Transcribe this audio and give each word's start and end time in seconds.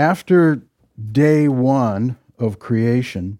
After 0.00 0.62
day 1.12 1.46
one 1.46 2.16
of 2.38 2.58
creation, 2.58 3.38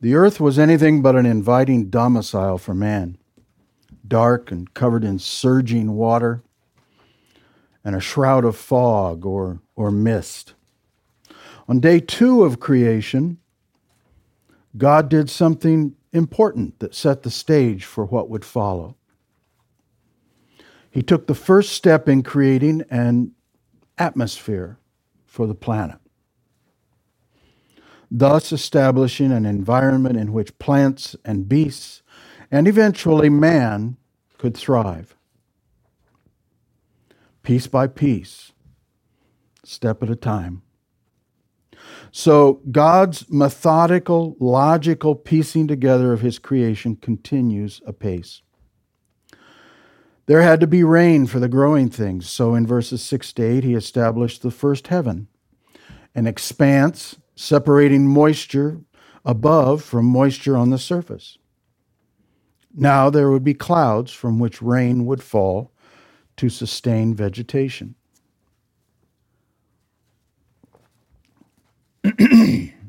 the 0.00 0.14
earth 0.14 0.40
was 0.40 0.58
anything 0.58 1.02
but 1.02 1.16
an 1.16 1.26
inviting 1.26 1.90
domicile 1.90 2.56
for 2.56 2.72
man, 2.72 3.18
dark 4.08 4.50
and 4.50 4.72
covered 4.72 5.04
in 5.04 5.18
surging 5.18 5.92
water 5.92 6.42
and 7.84 7.94
a 7.94 8.00
shroud 8.00 8.46
of 8.46 8.56
fog 8.56 9.26
or, 9.26 9.60
or 9.76 9.90
mist. 9.90 10.54
On 11.68 11.78
day 11.78 12.00
two 12.00 12.42
of 12.42 12.58
creation, 12.58 13.36
God 14.78 15.10
did 15.10 15.28
something 15.28 15.94
important 16.14 16.78
that 16.78 16.94
set 16.94 17.22
the 17.22 17.30
stage 17.30 17.84
for 17.84 18.06
what 18.06 18.30
would 18.30 18.46
follow. 18.46 18.96
He 20.90 21.02
took 21.02 21.26
the 21.26 21.34
first 21.34 21.72
step 21.72 22.08
in 22.08 22.22
creating 22.22 22.84
an 22.88 23.32
atmosphere 23.98 24.78
for 25.32 25.46
the 25.46 25.54
planet, 25.54 25.96
thus 28.10 28.52
establishing 28.52 29.32
an 29.32 29.46
environment 29.46 30.18
in 30.18 30.30
which 30.30 30.58
plants 30.58 31.16
and 31.24 31.48
beasts 31.48 32.02
and 32.50 32.68
eventually 32.68 33.30
man 33.30 33.96
could 34.36 34.54
thrive. 34.54 35.16
Piece 37.42 37.66
by 37.66 37.86
piece, 37.86 38.52
step 39.64 40.02
at 40.02 40.10
a 40.10 40.16
time. 40.16 40.60
So 42.10 42.60
God's 42.70 43.30
methodical, 43.30 44.36
logical 44.38 45.14
piecing 45.14 45.66
together 45.66 46.12
of 46.12 46.20
his 46.20 46.38
creation 46.38 46.96
continues 46.96 47.80
apace. 47.86 48.42
There 50.26 50.42
had 50.42 50.60
to 50.60 50.66
be 50.66 50.84
rain 50.84 51.26
for 51.26 51.40
the 51.40 51.48
growing 51.48 51.88
things. 51.90 52.28
So 52.28 52.54
in 52.54 52.66
verses 52.66 53.02
6 53.02 53.32
to 53.34 53.42
8, 53.42 53.64
he 53.64 53.74
established 53.74 54.42
the 54.42 54.50
first 54.50 54.88
heaven, 54.88 55.28
an 56.14 56.26
expanse 56.26 57.16
separating 57.34 58.06
moisture 58.06 58.80
above 59.24 59.82
from 59.82 60.06
moisture 60.06 60.56
on 60.56 60.70
the 60.70 60.78
surface. 60.78 61.38
Now 62.74 63.10
there 63.10 63.30
would 63.30 63.44
be 63.44 63.54
clouds 63.54 64.12
from 64.12 64.38
which 64.38 64.62
rain 64.62 65.06
would 65.06 65.22
fall 65.22 65.72
to 66.36 66.48
sustain 66.48 67.14
vegetation. 67.14 67.94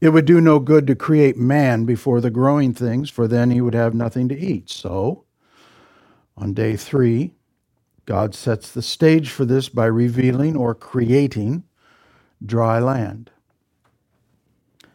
It 0.00 0.10
would 0.10 0.24
do 0.24 0.40
no 0.40 0.58
good 0.60 0.86
to 0.86 0.94
create 0.94 1.36
man 1.36 1.84
before 1.84 2.20
the 2.20 2.30
growing 2.30 2.72
things, 2.72 3.10
for 3.10 3.28
then 3.28 3.50
he 3.50 3.60
would 3.60 3.74
have 3.74 3.94
nothing 3.94 4.28
to 4.30 4.38
eat. 4.38 4.70
So, 4.70 5.24
on 6.36 6.54
day 6.54 6.76
three, 6.76 7.34
God 8.06 8.34
sets 8.34 8.72
the 8.72 8.82
stage 8.82 9.30
for 9.30 9.44
this 9.44 9.68
by 9.68 9.86
revealing 9.86 10.56
or 10.56 10.74
creating 10.74 11.64
dry 12.44 12.78
land. 12.78 13.30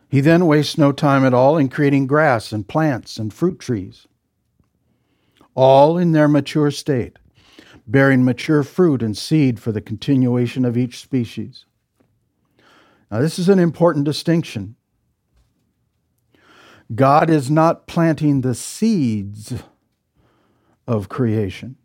He 0.10 0.22
then 0.22 0.48
wastes 0.48 0.78
no 0.78 0.92
time 0.92 1.26
at 1.26 1.34
all 1.34 1.58
in 1.58 1.70
creating 1.70 2.08
grass 2.08 2.52
and 2.52 2.68
plants 2.68 3.18
and 3.18 3.34
fruit 3.34 3.60
trees, 3.60 4.08
all 5.56 5.98
in 5.98 6.14
their 6.14 6.28
mature 6.28 6.72
state, 6.72 7.20
bearing 7.86 8.24
mature 8.24 8.64
fruit 8.64 9.04
and 9.04 9.18
seed 9.18 9.60
for 9.60 9.72
the 9.72 9.82
continuation 9.82 10.66
of 10.66 10.78
each 10.78 11.00
species. 11.00 11.66
Now, 13.12 13.20
this 13.20 13.38
is 13.38 13.50
an 13.50 13.60
important 13.60 14.06
distinction. 14.06 14.76
God 16.94 17.30
is 17.30 17.50
not 17.50 17.88
planting 17.88 18.42
the 18.42 18.54
seeds 18.54 19.54
of 20.88 21.10
creation. 21.10 21.78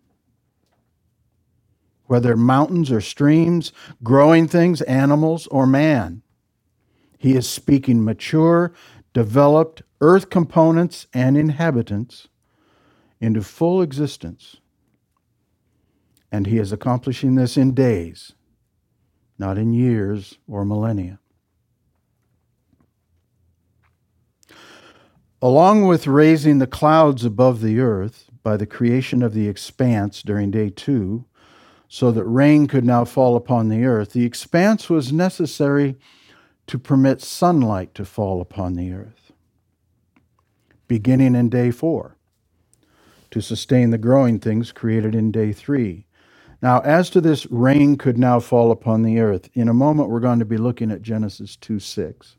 Whether 2.06 2.36
mountains 2.36 2.90
or 2.90 3.00
streams, 3.00 3.72
growing 4.02 4.48
things, 4.48 4.82
animals, 4.82 5.46
or 5.46 5.66
man, 5.66 6.22
He 7.16 7.34
is 7.34 7.48
speaking 7.48 8.04
mature, 8.04 8.72
developed 9.12 9.82
earth 10.00 10.28
components 10.28 11.06
and 11.14 11.36
inhabitants 11.36 12.28
into 13.20 13.42
full 13.42 13.80
existence. 13.80 14.56
And 16.32 16.46
He 16.46 16.58
is 16.58 16.72
accomplishing 16.72 17.36
this 17.36 17.56
in 17.56 17.74
days, 17.74 18.32
not 19.38 19.56
in 19.56 19.72
years 19.72 20.38
or 20.46 20.64
millennia. 20.64 21.19
Along 25.42 25.86
with 25.86 26.06
raising 26.06 26.58
the 26.58 26.66
clouds 26.66 27.24
above 27.24 27.62
the 27.62 27.80
earth 27.80 28.30
by 28.42 28.58
the 28.58 28.66
creation 28.66 29.22
of 29.22 29.32
the 29.32 29.48
expanse 29.48 30.22
during 30.22 30.50
day 30.50 30.68
two, 30.68 31.24
so 31.88 32.12
that 32.12 32.24
rain 32.24 32.66
could 32.66 32.84
now 32.84 33.04
fall 33.04 33.36
upon 33.36 33.68
the 33.68 33.84
earth, 33.84 34.12
the 34.12 34.24
expanse 34.24 34.90
was 34.90 35.12
necessary 35.12 35.96
to 36.66 36.78
permit 36.78 37.20
sunlight 37.20 37.94
to 37.94 38.04
fall 38.04 38.40
upon 38.40 38.74
the 38.74 38.92
earth, 38.92 39.32
beginning 40.86 41.34
in 41.34 41.48
day 41.48 41.70
four, 41.70 42.16
to 43.30 43.40
sustain 43.40 43.90
the 43.90 43.98
growing 43.98 44.38
things 44.38 44.72
created 44.72 45.14
in 45.14 45.32
day 45.32 45.52
three. 45.52 46.06
Now, 46.62 46.80
as 46.80 47.08
to 47.10 47.20
this 47.20 47.46
rain 47.50 47.96
could 47.96 48.18
now 48.18 48.40
fall 48.40 48.70
upon 48.70 49.02
the 49.02 49.18
earth, 49.18 49.48
in 49.54 49.68
a 49.68 49.74
moment 49.74 50.10
we're 50.10 50.20
going 50.20 50.38
to 50.38 50.44
be 50.44 50.58
looking 50.58 50.90
at 50.90 51.02
Genesis 51.02 51.56
2 51.56 51.80
6. 51.80 52.36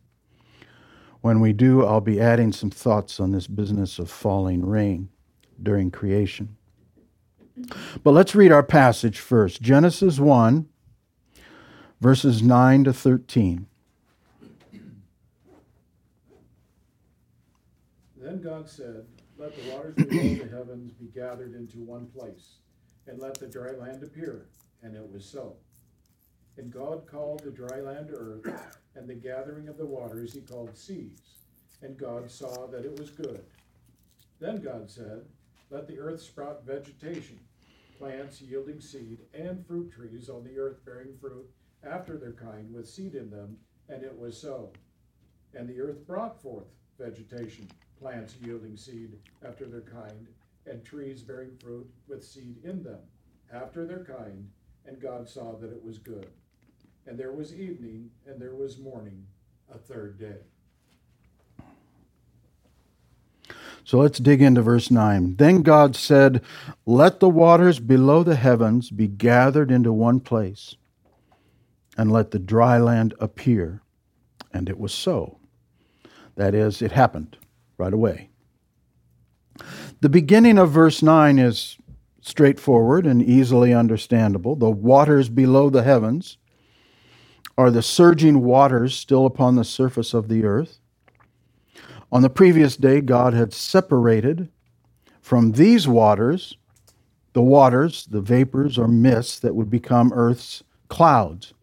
When 1.22 1.40
we 1.40 1.54
do, 1.54 1.86
I'll 1.86 2.02
be 2.02 2.20
adding 2.20 2.52
some 2.52 2.72
thoughts 2.72 3.20
on 3.20 3.32
this 3.32 3.48
business 3.48 4.00
of 4.00 4.10
falling 4.10 4.66
rain 4.66 5.10
during 5.62 5.92
creation. 5.92 6.58
But 8.04 8.12
let's 8.12 8.34
read 8.34 8.52
our 8.52 8.64
passage 8.64 9.20
first 9.20 9.62
Genesis 9.62 10.20
1, 10.20 10.68
verses 12.00 12.42
9 12.42 12.86
to 12.86 12.94
13. 12.94 13.68
Then 18.18 18.42
God 18.42 18.68
said, 18.68 19.06
Let 19.38 19.56
the 19.56 19.72
waters 19.72 19.96
below 19.96 20.10
the 20.10 20.50
heavens 20.50 20.92
be 20.94 21.08
gathered 21.08 21.54
into 21.54 21.80
one 21.80 22.08
place, 22.08 22.56
and 23.06 23.20
let 23.20 23.36
the 23.36 23.48
dry 23.48 23.72
land 23.72 24.02
appear. 24.02 24.48
And 24.82 24.96
it 24.96 25.12
was 25.12 25.24
so. 25.24 25.56
And 26.58 26.72
God 26.72 27.08
called 27.08 27.40
the 27.44 27.52
dry 27.52 27.80
land 27.80 28.12
earth, 28.14 28.80
and 28.96 29.08
the 29.08 29.16
gathering 29.16 29.68
of 29.68 29.78
the 29.78 29.86
waters 29.86 30.34
he 30.34 30.42
called 30.42 30.78
seas. 30.78 31.20
And 31.82 31.98
God 31.98 32.30
saw 32.30 32.68
that 32.68 32.86
it 32.86 33.00
was 33.00 33.10
good. 33.10 33.44
Then 34.40 34.62
God 34.62 34.90
said, 34.90 35.22
Let 35.70 35.88
the 35.88 36.00
earth 36.00 36.22
sprout 36.22 36.66
vegetation, 36.66 37.40
plants 37.98 38.42
yielding 38.42 38.82
seed, 38.82 39.20
and 39.34 39.66
fruit 39.66 39.92
trees 39.92 40.30
on 40.30 40.44
the 40.44 40.58
earth 40.58 40.84
bearing 40.86 41.16
fruit 41.20 41.50
after 41.84 42.18
their 42.18 42.34
kind 42.34 42.74
with 42.74 42.90
seed 42.90 43.16
in 43.16 43.30
them. 43.30 43.58
And 43.90 44.04
it 44.04 44.18
was 44.18 44.38
so. 44.38 44.72
And 45.54 45.68
the 45.68 45.80
earth 45.80 46.06
brought 46.06 46.42
forth 46.42 46.68
vegetation, 47.00 47.68
plants 48.00 48.36
yielding 48.42 48.78
seed 48.78 49.18
after 49.46 49.66
their 49.66 49.82
kind, 49.82 50.28
and 50.66 50.84
trees 50.84 51.22
bearing 51.22 51.58
fruit 51.58 51.90
with 52.08 52.24
seed 52.24 52.58
in 52.64 52.84
them 52.84 53.00
after 53.54 53.86
their 53.86 54.04
kind. 54.04 54.50
And 54.86 55.00
God 55.00 55.28
saw 55.28 55.56
that 55.58 55.72
it 55.72 55.84
was 55.84 55.98
good. 55.98 56.28
And 57.08 57.18
there 57.18 57.32
was 57.32 57.54
evening, 57.54 58.10
and 58.26 58.40
there 58.40 58.56
was 58.56 58.78
morning, 58.78 59.26
a 59.74 59.78
third 59.78 60.20
day. 60.20 60.38
So 63.84 63.98
let's 63.98 64.20
dig 64.20 64.42
into 64.42 64.62
verse 64.62 64.92
9. 64.92 65.36
Then 65.38 65.64
God 65.64 65.96
said, 65.96 66.42
Let 66.86 67.20
the 67.20 67.30
waters 67.30 67.80
below 67.80 68.24
the 68.24 68.36
heavens 68.36 68.90
be 68.90 69.08
gathered 69.08 69.72
into 69.72 69.92
one 69.92 70.20
place, 70.20 70.76
and 71.98 72.12
let 72.12 72.32
the 72.32 72.40
dry 72.40 72.78
land 72.78 73.14
appear. 73.20 73.82
And 74.54 74.70
it 74.70 74.80
was 74.80 74.94
so. 74.94 75.40
That 76.36 76.54
is, 76.54 76.82
it 76.82 76.92
happened 76.92 77.38
right 77.78 77.94
away. 77.94 78.30
The 80.02 80.10
beginning 80.10 80.58
of 80.58 80.72
verse 80.72 81.02
9 81.02 81.40
is 81.40 81.78
straightforward 82.22 83.06
and 83.06 83.22
easily 83.22 83.74
understandable. 83.74 84.56
The 84.56 84.70
waters 84.70 85.30
below 85.30 85.70
the 85.70 85.84
heavens 85.84 86.38
are 87.58 87.72
the 87.72 87.82
surging 87.82 88.42
waters 88.42 88.96
still 88.96 89.26
upon 89.26 89.56
the 89.56 89.64
surface 89.64 90.14
of 90.14 90.28
the 90.28 90.44
earth. 90.44 90.80
On 92.12 92.22
the 92.22 92.30
previous 92.30 92.76
day, 92.76 93.02
God 93.02 93.34
had 93.34 93.54
separated 93.54 94.50
from 95.22 95.54
these 95.54 95.88
waters 95.88 96.58
the 97.34 97.42
waters, 97.42 98.06
the 98.08 98.22
vapors 98.22 98.78
or 98.78 98.88
mists 98.88 99.40
that 99.40 99.56
would 99.56 99.70
become 99.70 100.12
earth's 100.14 100.64
clouds. 100.90 101.54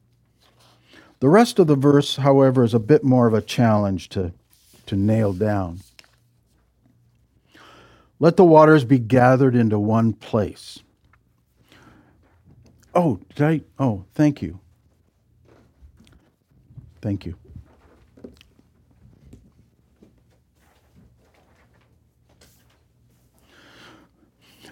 The 1.20 1.29
rest 1.29 1.58
of 1.58 1.67
the 1.67 1.76
verse, 1.76 2.17
however, 2.17 2.64
is 2.64 2.75
a 2.75 2.79
bit 2.79 3.05
more 3.05 3.26
of 3.26 3.34
a 3.34 3.43
challenge 3.43 4.08
to, 4.11 4.32
to 4.87 4.96
nail 4.96 5.32
down. 5.32 5.81
Let 8.20 8.37
the 8.37 8.44
waters 8.44 8.84
be 8.84 8.99
gathered 8.99 9.55
into 9.55 9.79
one 9.79 10.12
place. 10.12 10.81
Oh, 12.94 13.20
did 13.34 13.44
I? 13.44 13.61
Oh, 13.79 14.05
thank 14.14 14.43
you. 14.43 14.61
Thank 17.00 17.27
you. 17.27 17.37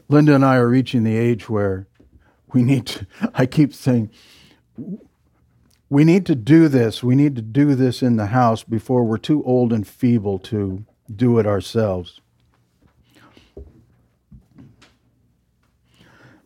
Linda 0.09 0.35
and 0.35 0.45
I 0.45 0.57
are 0.57 0.69
reaching 0.69 1.03
the 1.03 1.17
age 1.17 1.49
where 1.49 1.89
we 2.53 2.63
need 2.63 2.87
to, 2.87 3.07
I 3.35 3.47
keep 3.47 3.75
saying, 3.75 4.11
we 5.89 6.05
need 6.05 6.27
to 6.27 6.35
do 6.35 6.69
this. 6.69 7.03
We 7.03 7.15
need 7.15 7.37
to 7.37 7.43
do 7.43 7.75
this 7.75 8.03
in 8.03 8.17
the 8.17 8.27
house 8.27 8.65
before 8.65 9.05
we're 9.05 9.19
too 9.19 9.43
old 9.45 9.73
and 9.73 9.87
feeble 9.87 10.39
to 10.41 10.85
do 11.15 11.39
it 11.39 11.47
ourselves. 11.47 12.21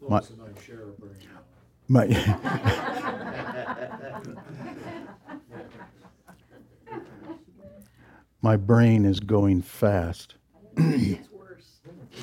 My, 0.06 0.18
and 0.18 0.40
I 0.42 0.60
share 0.60 0.82
a 0.82 0.86
brain. 0.86 1.14
My, 1.88 2.06
my 8.42 8.56
brain 8.56 9.04
is 9.04 9.20
going 9.20 9.62
fast. 9.62 10.34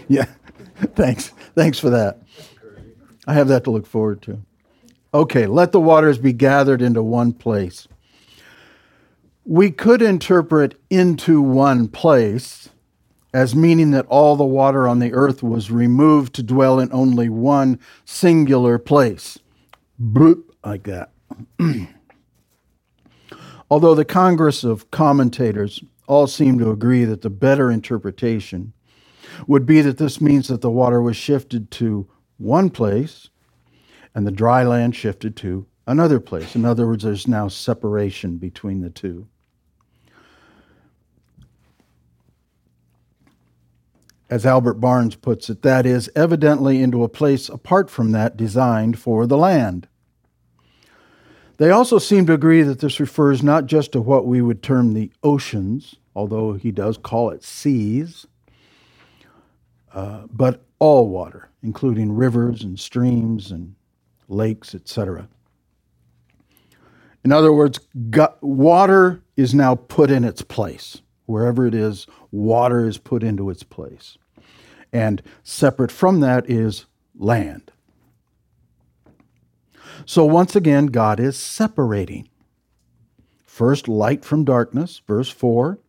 yeah, 0.07 0.25
thanks. 0.95 1.29
Thanks 1.55 1.79
for 1.79 1.89
that. 1.89 2.21
I 3.27 3.33
have 3.33 3.47
that 3.49 3.63
to 3.65 3.71
look 3.71 3.85
forward 3.85 4.21
to. 4.23 4.41
Okay, 5.13 5.47
let 5.47 5.71
the 5.71 5.79
waters 5.79 6.17
be 6.17 6.33
gathered 6.33 6.81
into 6.81 7.03
one 7.03 7.33
place. 7.33 7.87
We 9.45 9.71
could 9.71 10.01
interpret 10.01 10.79
into 10.89 11.41
one 11.41 11.87
place 11.87 12.69
as 13.33 13.55
meaning 13.55 13.91
that 13.91 14.05
all 14.07 14.35
the 14.35 14.45
water 14.45 14.87
on 14.87 14.99
the 14.99 15.13
earth 15.13 15.43
was 15.43 15.69
removed 15.69 16.33
to 16.35 16.43
dwell 16.43 16.79
in 16.79 16.91
only 16.91 17.29
one 17.29 17.79
singular 18.05 18.77
place. 18.77 19.37
Bloop, 20.01 20.43
like 20.65 20.83
that. 20.83 21.11
Although 23.69 23.95
the 23.95 24.05
Congress 24.05 24.63
of 24.63 24.89
commentators 24.91 25.83
all 26.07 26.25
seem 26.25 26.57
to 26.59 26.71
agree 26.71 27.06
that 27.06 27.21
the 27.21 27.30
better 27.30 27.69
interpretation 27.69 28.74
would 29.45 29.65
be 29.65 29.81
that 29.81 29.98
this 29.98 30.19
means 30.19 30.48
that 30.48 30.62
the 30.62 30.71
water 30.71 31.01
was 31.01 31.18
shifted 31.18 31.69
to 31.69 32.09
one 32.38 32.69
place 32.69 33.30
and 34.15 34.25
the 34.25 34.31
dry 34.31 34.63
land 34.63 34.95
shifted 34.95 35.36
to 35.36 35.68
another 35.86 36.19
place. 36.19 36.56
In 36.56 36.65
other 36.65 36.88
words, 36.88 37.04
there's 37.04 37.27
now 37.27 37.48
separation 37.48 38.38
between 38.38 38.81
the 38.81 38.89
two. 38.89 39.27
As 44.30 44.45
Albert 44.45 44.75
Barnes 44.75 45.15
puts 45.15 45.50
it, 45.50 45.62
that 45.62 45.86
is, 45.86 46.10
evidently 46.15 46.81
into 46.81 47.03
a 47.03 47.10
place 47.10 47.48
apart 47.48 47.89
from 47.89 48.12
that 48.12 48.36
designed 48.36 49.00
for 49.00 49.25
the 49.25 49.38
land. 49.38 49.88
They 51.57 51.71
also 51.71 51.98
seem 51.98 52.27
to 52.27 52.33
agree 52.33 52.62
that 52.62 52.80
this 52.80 53.00
refers 53.00 53.42
not 53.42 53.65
just 53.65 53.92
to 53.94 54.01
what 54.01 54.27
we 54.27 54.42
would 54.42 54.62
term 54.62 54.94
the 54.94 55.12
oceans, 55.24 55.95
although 56.15 56.54
he 56.54 56.71
does 56.71 56.98
call 56.98 57.31
it 57.31 57.44
seas, 57.44 58.27
uh, 59.94 60.27
but 60.31 60.63
all 60.80 61.09
water, 61.09 61.50
including 61.63 62.15
rivers 62.15 62.63
and 62.63 62.80
streams 62.80 63.51
and 63.51 63.75
lakes, 64.27 64.75
etc. 64.75 65.27
In 67.24 67.31
other 67.31 67.51
words, 67.51 67.80
water 68.42 69.21
is 69.36 69.56
now 69.56 69.75
put 69.75 70.12
in 70.12 70.24
its 70.24 70.44
place. 70.44 71.01
Wherever 71.25 71.65
it 71.65 71.74
is, 71.74 72.07
water 72.31 72.88
is 72.88 72.98
put 72.98 73.24
into 73.24 73.50
its 73.50 73.63
place. 73.63 74.18
And 74.94 75.21
separate 75.44 75.92
from 75.92 76.19
that 76.21 76.50
is 76.50 76.86
land. 77.18 77.71
So 80.05 80.25
once 80.25 80.55
again, 80.55 80.88
God 80.88 81.19
is 81.19 81.38
separating. 81.38 82.29
First, 83.45 83.88
light 83.88 84.23
from 84.23 84.44
darkness, 84.44 85.01
verse 85.07 85.29
4. 85.29 85.79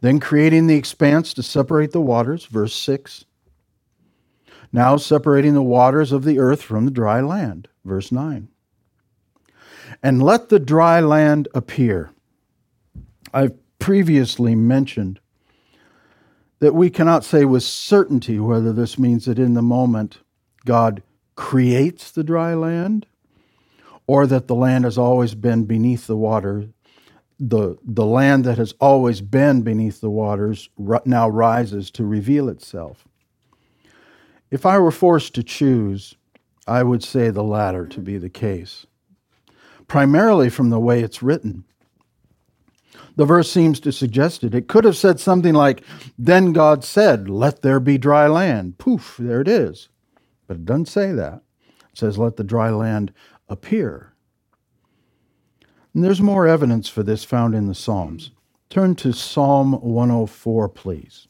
Then 0.00 0.20
creating 0.20 0.66
the 0.66 0.76
expanse 0.76 1.32
to 1.34 1.42
separate 1.42 1.92
the 1.92 2.00
waters, 2.00 2.46
verse 2.46 2.74
6 2.74 3.24
now 4.72 4.96
separating 4.96 5.54
the 5.54 5.62
waters 5.62 6.12
of 6.12 6.24
the 6.24 6.38
earth 6.38 6.62
from 6.62 6.84
the 6.84 6.90
dry 6.90 7.20
land. 7.20 7.68
Verse 7.84 8.12
9. 8.12 8.48
And 10.02 10.22
let 10.22 10.48
the 10.48 10.58
dry 10.58 11.00
land 11.00 11.48
appear. 11.54 12.10
I've 13.32 13.54
previously 13.78 14.54
mentioned 14.54 15.20
that 16.60 16.74
we 16.74 16.90
cannot 16.90 17.24
say 17.24 17.44
with 17.44 17.62
certainty 17.62 18.38
whether 18.38 18.72
this 18.72 18.98
means 18.98 19.24
that 19.24 19.38
in 19.38 19.54
the 19.54 19.62
moment 19.62 20.18
God 20.66 21.02
creates 21.36 22.10
the 22.10 22.24
dry 22.24 22.54
land 22.54 23.06
or 24.08 24.26
that 24.26 24.48
the 24.48 24.54
land 24.54 24.84
has 24.84 24.98
always 24.98 25.36
been 25.36 25.64
beneath 25.64 26.08
the 26.08 26.16
water. 26.16 26.66
The, 27.38 27.76
the 27.84 28.06
land 28.06 28.44
that 28.44 28.58
has 28.58 28.74
always 28.80 29.20
been 29.20 29.62
beneath 29.62 30.00
the 30.00 30.10
waters 30.10 30.68
now 31.04 31.28
rises 31.28 31.92
to 31.92 32.04
reveal 32.04 32.48
itself. 32.48 33.06
If 34.50 34.66
I 34.66 34.78
were 34.78 34.90
forced 34.90 35.34
to 35.34 35.42
choose, 35.44 36.16
I 36.66 36.82
would 36.82 37.04
say 37.04 37.30
the 37.30 37.44
latter 37.44 37.86
to 37.86 38.00
be 38.00 38.18
the 38.18 38.30
case, 38.30 38.86
primarily 39.86 40.48
from 40.48 40.70
the 40.70 40.80
way 40.80 41.02
it's 41.02 41.22
written. 41.22 41.64
The 43.16 43.26
verse 43.26 43.50
seems 43.50 43.78
to 43.80 43.92
suggest 43.92 44.42
it. 44.42 44.54
It 44.54 44.68
could 44.68 44.84
have 44.84 44.96
said 44.96 45.20
something 45.20 45.52
like, 45.52 45.82
Then 46.18 46.52
God 46.52 46.82
said, 46.82 47.28
Let 47.28 47.62
there 47.62 47.80
be 47.80 47.98
dry 47.98 48.26
land. 48.26 48.78
Poof, 48.78 49.16
there 49.18 49.40
it 49.40 49.48
is. 49.48 49.88
But 50.46 50.58
it 50.58 50.64
doesn't 50.64 50.86
say 50.86 51.12
that. 51.12 51.42
It 51.68 51.98
says, 51.98 52.16
Let 52.16 52.36
the 52.36 52.44
dry 52.44 52.70
land 52.70 53.12
appear. 53.48 54.12
And 55.94 56.04
there's 56.04 56.20
more 56.20 56.46
evidence 56.46 56.88
for 56.88 57.02
this 57.02 57.24
found 57.24 57.54
in 57.54 57.66
the 57.66 57.74
Psalms. 57.74 58.30
Turn 58.70 58.94
to 58.96 59.12
Psalm 59.12 59.72
104, 59.72 60.68
please. 60.68 61.26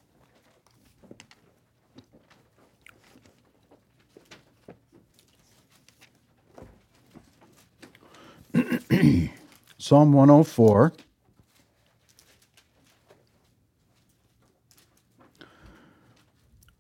Psalm 9.79 10.13
104. 10.13 10.93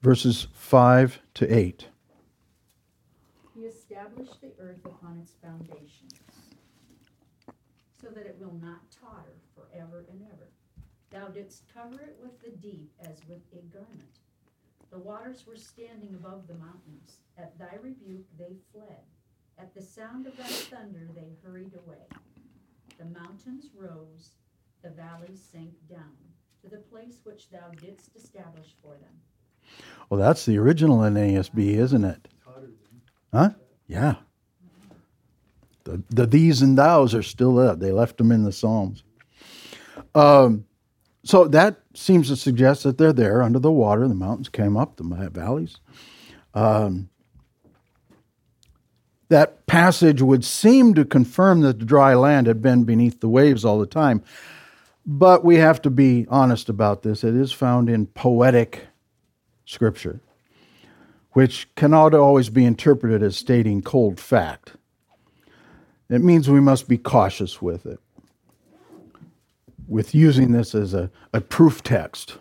Verses 0.02 0.48
5 0.52 1.20
to 1.34 1.54
8. 1.54 1.88
He 3.54 3.62
established 3.62 4.40
the 4.40 4.52
earth 4.60 4.84
upon 4.84 5.18
its 5.22 5.32
foundations, 5.48 6.14
so 8.00 8.08
that 8.08 8.26
it 8.26 8.36
will 8.38 8.54
not 8.60 8.80
totter 8.90 9.36
forever 9.54 10.04
and 10.10 10.22
ever. 10.32 10.48
Thou 11.10 11.28
didst 11.28 11.62
cover 11.72 12.00
it 12.02 12.16
with 12.20 12.38
the 12.40 12.50
deep 12.50 12.92
as 13.00 13.20
with 13.28 13.40
a 13.52 13.62
garment. 13.72 14.18
The 14.90 14.98
waters 14.98 15.46
were 15.46 15.56
standing 15.56 16.14
above 16.14 16.46
the 16.46 16.54
mountains. 16.54 17.20
At 17.38 17.58
thy 17.58 17.76
rebuke 17.80 18.26
they 18.38 18.56
fled. 18.72 19.04
At 19.58 19.74
the 19.74 19.82
sound 19.82 20.26
of 20.26 20.36
thy 20.36 20.44
thunder 20.44 21.08
they 21.14 21.36
hurried 21.42 21.72
away. 21.86 22.06
The 22.98 23.06
mountains 23.06 23.70
rose, 23.74 24.30
the 24.82 24.90
valleys 24.90 25.42
sank 25.52 25.72
down 25.88 26.16
to 26.62 26.68
the 26.68 26.78
place 26.78 27.20
which 27.24 27.50
thou 27.50 27.70
didst 27.80 28.10
establish 28.16 28.74
for 28.82 28.94
them. 28.94 29.20
Well, 30.10 30.20
that's 30.20 30.44
the 30.44 30.58
original 30.58 30.98
NASB, 30.98 31.76
isn't 31.76 32.04
it? 32.04 32.28
Huh? 33.32 33.50
Yeah. 33.86 34.16
The, 35.88 36.02
the 36.10 36.26
these 36.26 36.60
and 36.60 36.76
thous 36.76 37.14
are 37.14 37.22
still 37.22 37.54
there. 37.54 37.74
They 37.74 37.92
left 37.92 38.18
them 38.18 38.30
in 38.30 38.44
the 38.44 38.52
Psalms. 38.52 39.02
Um, 40.14 40.66
so 41.24 41.48
that 41.48 41.80
seems 41.94 42.28
to 42.28 42.36
suggest 42.36 42.82
that 42.82 42.98
they're 42.98 43.12
there 43.12 43.42
under 43.42 43.58
the 43.58 43.72
water. 43.72 44.06
The 44.06 44.14
mountains 44.14 44.50
came 44.50 44.76
up, 44.76 44.96
the 44.96 45.30
valleys. 45.32 45.78
Um, 46.52 47.08
that 49.30 49.66
passage 49.66 50.20
would 50.20 50.44
seem 50.44 50.94
to 50.94 51.04
confirm 51.04 51.62
that 51.62 51.78
the 51.78 51.84
dry 51.84 52.14
land 52.14 52.46
had 52.46 52.60
been 52.60 52.84
beneath 52.84 53.20
the 53.20 53.28
waves 53.28 53.64
all 53.64 53.78
the 53.78 53.86
time. 53.86 54.22
But 55.06 55.44
we 55.44 55.56
have 55.56 55.80
to 55.82 55.90
be 55.90 56.26
honest 56.28 56.68
about 56.68 57.02
this. 57.02 57.24
It 57.24 57.34
is 57.34 57.50
found 57.50 57.88
in 57.88 58.06
poetic 58.06 58.88
scripture, 59.64 60.20
which 61.32 61.74
cannot 61.76 62.14
always 62.14 62.50
be 62.50 62.66
interpreted 62.66 63.22
as 63.22 63.36
stating 63.36 63.80
cold 63.80 64.20
fact. 64.20 64.74
It 66.10 66.22
means 66.22 66.48
we 66.48 66.60
must 66.60 66.88
be 66.88 66.96
cautious 66.96 67.60
with 67.60 67.84
it, 67.84 68.00
with 69.86 70.14
using 70.14 70.52
this 70.52 70.74
as 70.74 70.94
a, 70.94 71.10
a 71.34 71.40
proof 71.40 71.82
text, 71.82 72.38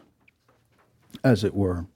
as 1.24 1.44
it 1.44 1.54
were. 1.54 1.88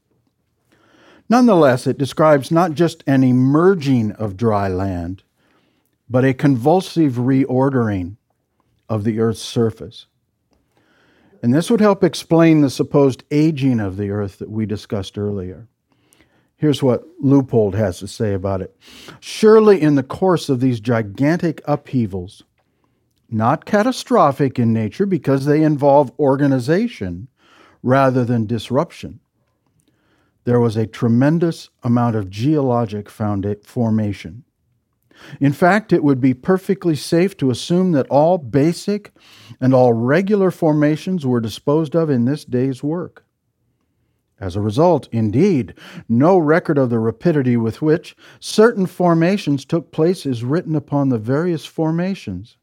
Nonetheless, 1.29 1.87
it 1.87 1.97
describes 1.97 2.51
not 2.51 2.73
just 2.73 3.05
an 3.07 3.23
emerging 3.23 4.11
of 4.13 4.35
dry 4.35 4.67
land, 4.67 5.23
but 6.09 6.25
a 6.25 6.33
convulsive 6.33 7.13
reordering 7.13 8.17
of 8.89 9.05
the 9.05 9.21
earth's 9.21 9.41
surface. 9.41 10.07
And 11.41 11.53
this 11.53 11.71
would 11.71 11.79
help 11.79 12.03
explain 12.03 12.59
the 12.59 12.69
supposed 12.69 13.23
aging 13.31 13.79
of 13.79 13.95
the 13.95 14.09
earth 14.09 14.39
that 14.39 14.49
we 14.49 14.65
discussed 14.65 15.17
earlier. 15.17 15.69
Here's 16.61 16.83
what 16.83 17.03
Leupold 17.19 17.73
has 17.73 17.97
to 17.99 18.07
say 18.07 18.35
about 18.35 18.61
it. 18.61 18.77
Surely, 19.19 19.81
in 19.81 19.95
the 19.95 20.03
course 20.03 20.47
of 20.47 20.59
these 20.59 20.79
gigantic 20.79 21.59
upheavals, 21.65 22.43
not 23.31 23.65
catastrophic 23.65 24.59
in 24.59 24.71
nature 24.71 25.07
because 25.07 25.45
they 25.45 25.63
involve 25.63 26.11
organization 26.19 27.29
rather 27.81 28.23
than 28.23 28.45
disruption, 28.45 29.21
there 30.43 30.59
was 30.59 30.77
a 30.77 30.85
tremendous 30.85 31.71
amount 31.81 32.15
of 32.15 32.29
geologic 32.29 33.09
formation. 33.09 34.43
In 35.39 35.53
fact, 35.53 35.91
it 35.91 36.03
would 36.03 36.21
be 36.21 36.35
perfectly 36.35 36.95
safe 36.95 37.35
to 37.37 37.49
assume 37.49 37.91
that 37.93 38.07
all 38.09 38.37
basic 38.37 39.11
and 39.59 39.73
all 39.73 39.93
regular 39.93 40.51
formations 40.51 41.25
were 41.25 41.41
disposed 41.41 41.95
of 41.95 42.11
in 42.11 42.25
this 42.25 42.45
day's 42.45 42.83
work. 42.83 43.25
As 44.41 44.55
a 44.55 44.61
result, 44.61 45.07
indeed, 45.11 45.75
no 46.09 46.35
record 46.39 46.79
of 46.79 46.89
the 46.89 46.97
rapidity 46.97 47.55
with 47.57 47.79
which 47.83 48.17
certain 48.39 48.87
formations 48.87 49.63
took 49.63 49.91
place 49.91 50.25
is 50.25 50.43
written 50.43 50.75
upon 50.75 51.09
the 51.09 51.19
various 51.19 51.67
formations. 51.67 52.57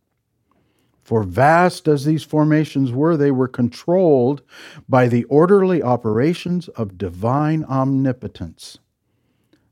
For 1.05 1.23
vast 1.23 1.87
as 1.87 2.05
these 2.05 2.25
formations 2.25 2.91
were, 2.91 3.17
they 3.17 3.31
were 3.31 3.47
controlled 3.47 4.43
by 4.89 5.07
the 5.07 5.23
orderly 5.25 5.81
operations 5.81 6.67
of 6.71 6.99
divine 6.99 7.63
omnipotence. 7.65 8.79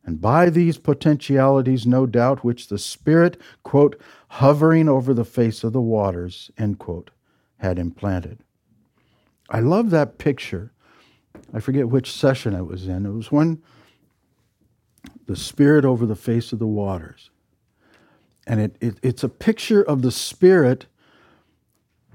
And 0.05 0.21
by 0.21 0.49
these 0.49 0.79
potentialities, 0.79 1.89
no 1.89 2.07
doubt, 2.07 2.45
which 2.45 2.69
the 2.69 2.79
Spirit, 2.79 3.37
quote, 3.65 4.01
hovering 4.29 4.89
over 4.89 5.13
the 5.13 5.25
face 5.25 5.65
of 5.65 5.73
the 5.73 5.81
waters, 5.81 6.53
end 6.57 6.79
quote, 6.79 7.11
had 7.57 7.81
implanted. 7.81 8.39
I 9.51 9.59
love 9.59 9.91
that 9.91 10.19
picture. 10.19 10.73
I 11.53 11.61
forget 11.61 11.89
which 11.89 12.13
session 12.13 12.55
it 12.55 12.67
was 12.67 12.87
in. 12.87 13.07
It 13.07 13.13
was 13.13 13.33
when 13.33 13.63
the 15.27 15.37
Spirit 15.37 15.85
over 15.85 16.07
the 16.07 16.17
face 16.17 16.53
of 16.53 16.59
the 16.59 16.67
waters. 16.67 17.31
And 18.47 18.61
it, 18.61 18.77
it, 18.81 18.99
it's 19.03 19.25
a 19.25 19.29
picture 19.29 19.83
of 19.83 20.03
the 20.03 20.13
Spirit 20.13 20.87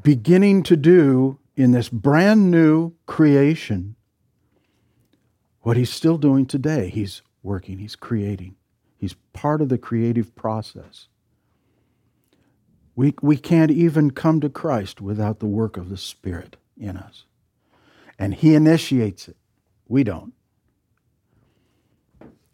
beginning 0.03 0.63
to 0.63 0.77
do 0.77 1.39
in 1.55 1.71
this 1.71 1.89
brand 1.89 2.49
new 2.49 2.93
creation 3.05 3.95
what 5.61 5.77
he's 5.77 5.89
still 5.89 6.17
doing 6.17 6.45
today. 6.45 6.89
He's 6.89 7.21
working, 7.43 7.79
he's 7.79 7.95
creating, 7.95 8.55
he's 8.97 9.15
part 9.33 9.61
of 9.61 9.69
the 9.69 9.77
creative 9.77 10.35
process. 10.35 11.07
We, 12.95 13.13
we 13.21 13.37
can't 13.37 13.71
even 13.71 14.11
come 14.11 14.41
to 14.41 14.49
Christ 14.49 15.01
without 15.01 15.39
the 15.39 15.45
work 15.45 15.77
of 15.77 15.89
the 15.89 15.97
Spirit 15.97 16.57
in 16.77 16.97
us. 16.97 17.25
And 18.21 18.35
He 18.35 18.53
initiates 18.53 19.27
it. 19.27 19.35
We 19.87 20.03
don't. 20.03 20.33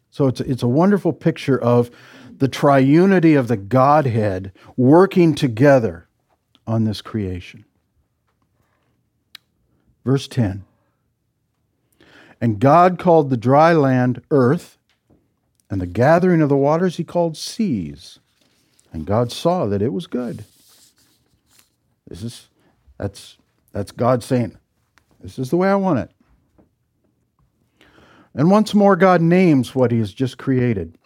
So 0.09 0.27
it's, 0.27 0.39
it's 0.39 0.63
a 0.63 0.67
wonderful 0.67 1.11
picture 1.11 1.61
of 1.61 1.91
the 2.37 2.47
triunity 2.47 3.37
of 3.37 3.49
the 3.49 3.57
Godhead 3.57 4.53
working 4.77 5.35
together 5.35 6.07
on 6.65 6.85
this 6.85 7.01
creation. 7.01 7.65
Verse 10.05 10.29
10 10.29 10.63
And 12.39 12.59
God 12.59 12.97
called 12.97 13.29
the 13.29 13.35
dry 13.35 13.73
land 13.73 14.21
earth, 14.31 14.77
and 15.69 15.81
the 15.81 15.85
gathering 15.85 16.41
of 16.41 16.47
the 16.47 16.55
waters 16.55 16.95
he 16.95 17.03
called 17.03 17.35
seas. 17.35 18.19
And 18.93 19.05
God 19.05 19.33
saw 19.33 19.65
that 19.65 19.81
it 19.81 19.91
was 19.91 20.07
good. 20.07 20.45
This 22.07 22.23
is 22.23 22.47
that's 22.97 23.37
that's 23.73 23.91
God 23.91 24.23
saying, 24.23 24.57
This 25.35 25.47
is 25.47 25.49
the 25.49 25.57
way 25.57 25.67
I 25.69 25.75
want 25.75 25.99
it. 25.99 26.11
And 28.33 28.49
once 28.49 28.73
more, 28.73 28.95
God 28.95 29.21
names 29.21 29.75
what 29.75 29.91
he 29.91 29.99
has 29.99 30.13
just 30.13 30.37
created. 30.37 30.97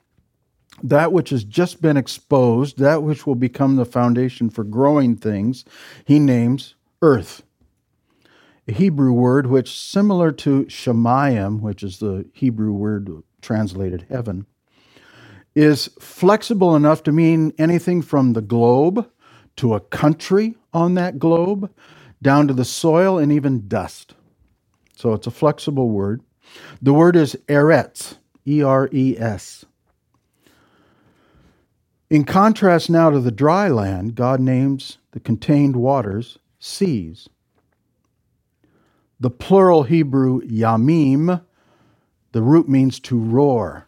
That 0.83 1.11
which 1.11 1.31
has 1.31 1.43
just 1.43 1.81
been 1.81 1.97
exposed, 1.97 2.77
that 2.77 3.01
which 3.01 3.25
will 3.25 3.35
become 3.35 3.77
the 3.77 3.85
foundation 3.85 4.51
for 4.51 4.63
growing 4.63 5.15
things, 5.15 5.65
he 6.05 6.19
names 6.19 6.75
earth. 7.01 7.41
A 8.67 8.73
Hebrew 8.73 9.11
word 9.11 9.47
which, 9.47 9.79
similar 9.79 10.31
to 10.33 10.65
Shemayim, 10.65 11.61
which 11.61 11.81
is 11.81 11.97
the 11.97 12.29
Hebrew 12.33 12.73
word 12.73 13.09
translated 13.41 14.05
heaven, 14.07 14.45
is 15.55 15.89
flexible 15.99 16.75
enough 16.75 17.01
to 17.03 17.11
mean 17.11 17.53
anything 17.57 18.03
from 18.03 18.33
the 18.33 18.41
globe 18.41 19.09
to 19.55 19.73
a 19.73 19.79
country 19.79 20.55
on 20.73 20.93
that 20.93 21.17
globe, 21.17 21.71
down 22.21 22.47
to 22.47 22.53
the 22.53 22.65
soil 22.65 23.17
and 23.17 23.31
even 23.31 23.67
dust. 23.67 24.15
So 24.95 25.13
it's 25.13 25.27
a 25.27 25.31
flexible 25.31 25.89
word. 25.89 26.21
The 26.81 26.93
word 26.93 27.15
is 27.15 27.35
eretz, 27.47 28.17
E 28.45 28.61
R 28.61 28.89
E 28.91 29.17
S. 29.17 29.65
In 32.09 32.25
contrast 32.25 32.89
now 32.89 33.09
to 33.09 33.19
the 33.19 33.31
dry 33.31 33.69
land, 33.69 34.15
God 34.15 34.39
names 34.39 34.97
the 35.11 35.19
contained 35.19 35.75
waters 35.75 36.37
seas. 36.59 37.29
The 39.19 39.29
plural 39.29 39.83
Hebrew 39.83 40.41
yamim, 40.41 41.41
the 42.31 42.41
root 42.41 42.67
means 42.67 42.99
to 43.01 43.17
roar. 43.17 43.87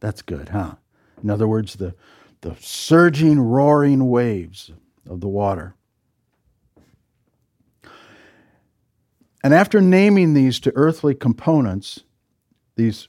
That's 0.00 0.22
good, 0.22 0.50
huh? 0.50 0.76
In 1.22 1.30
other 1.30 1.46
words, 1.46 1.74
the, 1.74 1.94
the 2.40 2.56
surging, 2.58 3.38
roaring 3.38 4.08
waves 4.08 4.70
of 5.08 5.20
the 5.20 5.28
water. 5.28 5.74
And 9.42 9.52
after 9.52 9.80
naming 9.80 10.34
these 10.34 10.60
to 10.60 10.72
earthly 10.76 11.14
components, 11.14 12.04
these 12.76 13.08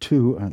two, 0.00 0.38
uh, 0.38 0.50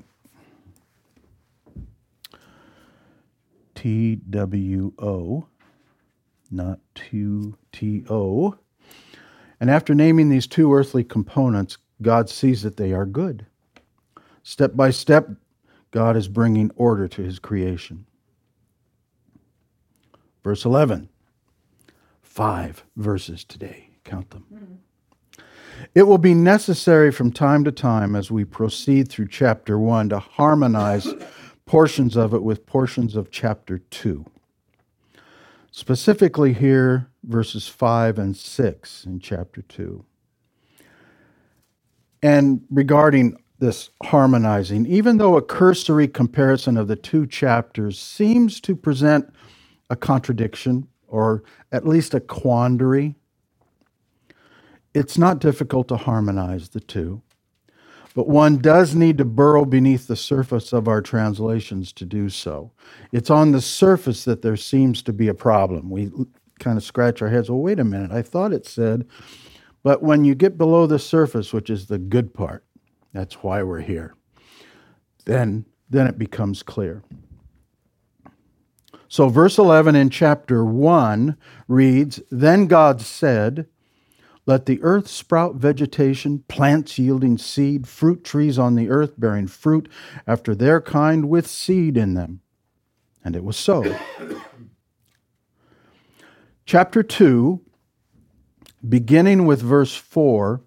T 3.75 4.15
W 4.29 4.93
O, 4.99 5.47
not 6.51 6.79
two 6.93 7.57
T 7.71 8.03
O. 8.09 8.57
And 9.59 9.69
after 9.69 9.95
naming 9.95 10.29
these 10.29 10.47
two 10.47 10.73
earthly 10.73 11.03
components, 11.03 11.77
God 12.01 12.29
sees 12.29 12.63
that 12.63 12.77
they 12.77 12.93
are 12.93 13.05
good. 13.05 13.45
Step 14.43 14.75
by 14.75 14.89
step, 14.89 15.29
God 15.91 16.17
is 16.17 16.27
bringing 16.27 16.71
order 16.75 17.07
to 17.07 17.21
his 17.21 17.39
creation. 17.39 18.05
Verse 20.43 20.65
11. 20.65 21.09
Five 22.21 22.83
verses 22.95 23.43
today. 23.43 23.90
Count 24.03 24.29
them. 24.29 24.45
Mm-hmm. 24.53 25.43
It 25.95 26.03
will 26.03 26.17
be 26.17 26.33
necessary 26.33 27.11
from 27.11 27.31
time 27.31 27.63
to 27.63 27.71
time 27.71 28.15
as 28.15 28.31
we 28.31 28.45
proceed 28.45 29.09
through 29.09 29.27
chapter 29.27 29.79
1 29.79 30.09
to 30.09 30.19
harmonize 30.19 31.07
portions 31.65 32.15
of 32.15 32.33
it 32.33 32.43
with 32.43 32.65
portions 32.65 33.15
of 33.15 33.31
chapter 33.31 33.79
2. 33.79 34.25
Specifically, 35.71 36.53
here, 36.53 37.09
verses 37.23 37.67
5 37.67 38.19
and 38.19 38.35
6 38.35 39.05
in 39.05 39.19
chapter 39.19 39.61
2. 39.61 40.03
And 42.21 42.61
regarding 42.69 43.37
this 43.59 43.89
harmonizing, 44.03 44.85
even 44.85 45.17
though 45.17 45.37
a 45.37 45.41
cursory 45.41 46.07
comparison 46.07 46.77
of 46.77 46.87
the 46.87 46.95
two 46.95 47.25
chapters 47.25 47.99
seems 47.99 48.59
to 48.61 48.75
present 48.75 49.33
a 49.89 49.95
contradiction 49.95 50.87
or 51.07 51.43
at 51.71 51.87
least 51.87 52.13
a 52.13 52.19
quandary, 52.19 53.15
it's 54.93 55.17
not 55.17 55.39
difficult 55.39 55.87
to 55.89 55.97
harmonize 55.97 56.69
the 56.69 56.79
two. 56.79 57.21
But 58.13 58.27
one 58.27 58.57
does 58.57 58.93
need 58.93 59.17
to 59.19 59.25
burrow 59.25 59.63
beneath 59.63 60.07
the 60.07 60.17
surface 60.17 60.73
of 60.73 60.87
our 60.87 61.01
translations 61.01 61.93
to 61.93 62.05
do 62.05 62.27
so. 62.27 62.71
It's 63.13 63.29
on 63.29 63.51
the 63.51 63.61
surface 63.61 64.25
that 64.25 64.41
there 64.41 64.57
seems 64.57 65.01
to 65.03 65.13
be 65.13 65.29
a 65.29 65.33
problem. 65.33 65.89
We 65.89 66.11
kind 66.59 66.77
of 66.77 66.83
scratch 66.83 67.21
our 67.21 67.29
heads. 67.29 67.49
Well, 67.49 67.61
wait 67.61 67.79
a 67.79 67.85
minute. 67.85 68.11
I 68.11 68.21
thought 68.21 68.51
it 68.51 68.67
said, 68.67 69.07
but 69.83 70.03
when 70.03 70.25
you 70.25 70.35
get 70.35 70.57
below 70.57 70.87
the 70.87 70.99
surface, 70.99 71.53
which 71.53 71.69
is 71.69 71.87
the 71.87 71.97
good 71.97 72.33
part, 72.33 72.65
that's 73.13 73.35
why 73.35 73.63
we're 73.63 73.81
here. 73.81 74.13
Then, 75.25 75.65
then 75.89 76.07
it 76.07 76.17
becomes 76.17 76.63
clear. 76.63 77.03
So, 79.07 79.27
verse 79.27 79.57
11 79.57 79.95
in 79.95 80.09
chapter 80.09 80.63
1 80.63 81.35
reads 81.67 82.21
Then 82.29 82.67
God 82.67 83.01
said, 83.01 83.67
Let 84.45 84.65
the 84.65 84.81
earth 84.81 85.07
sprout 85.07 85.55
vegetation, 85.55 86.43
plants 86.47 86.97
yielding 86.97 87.37
seed, 87.37 87.87
fruit 87.87 88.23
trees 88.23 88.57
on 88.57 88.75
the 88.75 88.89
earth 88.89 89.13
bearing 89.17 89.47
fruit 89.47 89.87
after 90.25 90.55
their 90.55 90.81
kind 90.81 91.29
with 91.29 91.47
seed 91.47 91.95
in 91.95 92.15
them. 92.15 92.41
And 93.23 93.35
it 93.35 93.43
was 93.43 93.55
so. 93.55 93.95
chapter 96.65 97.03
2, 97.03 97.61
beginning 98.87 99.45
with 99.45 99.61
verse 99.61 99.95
4, 99.95 100.61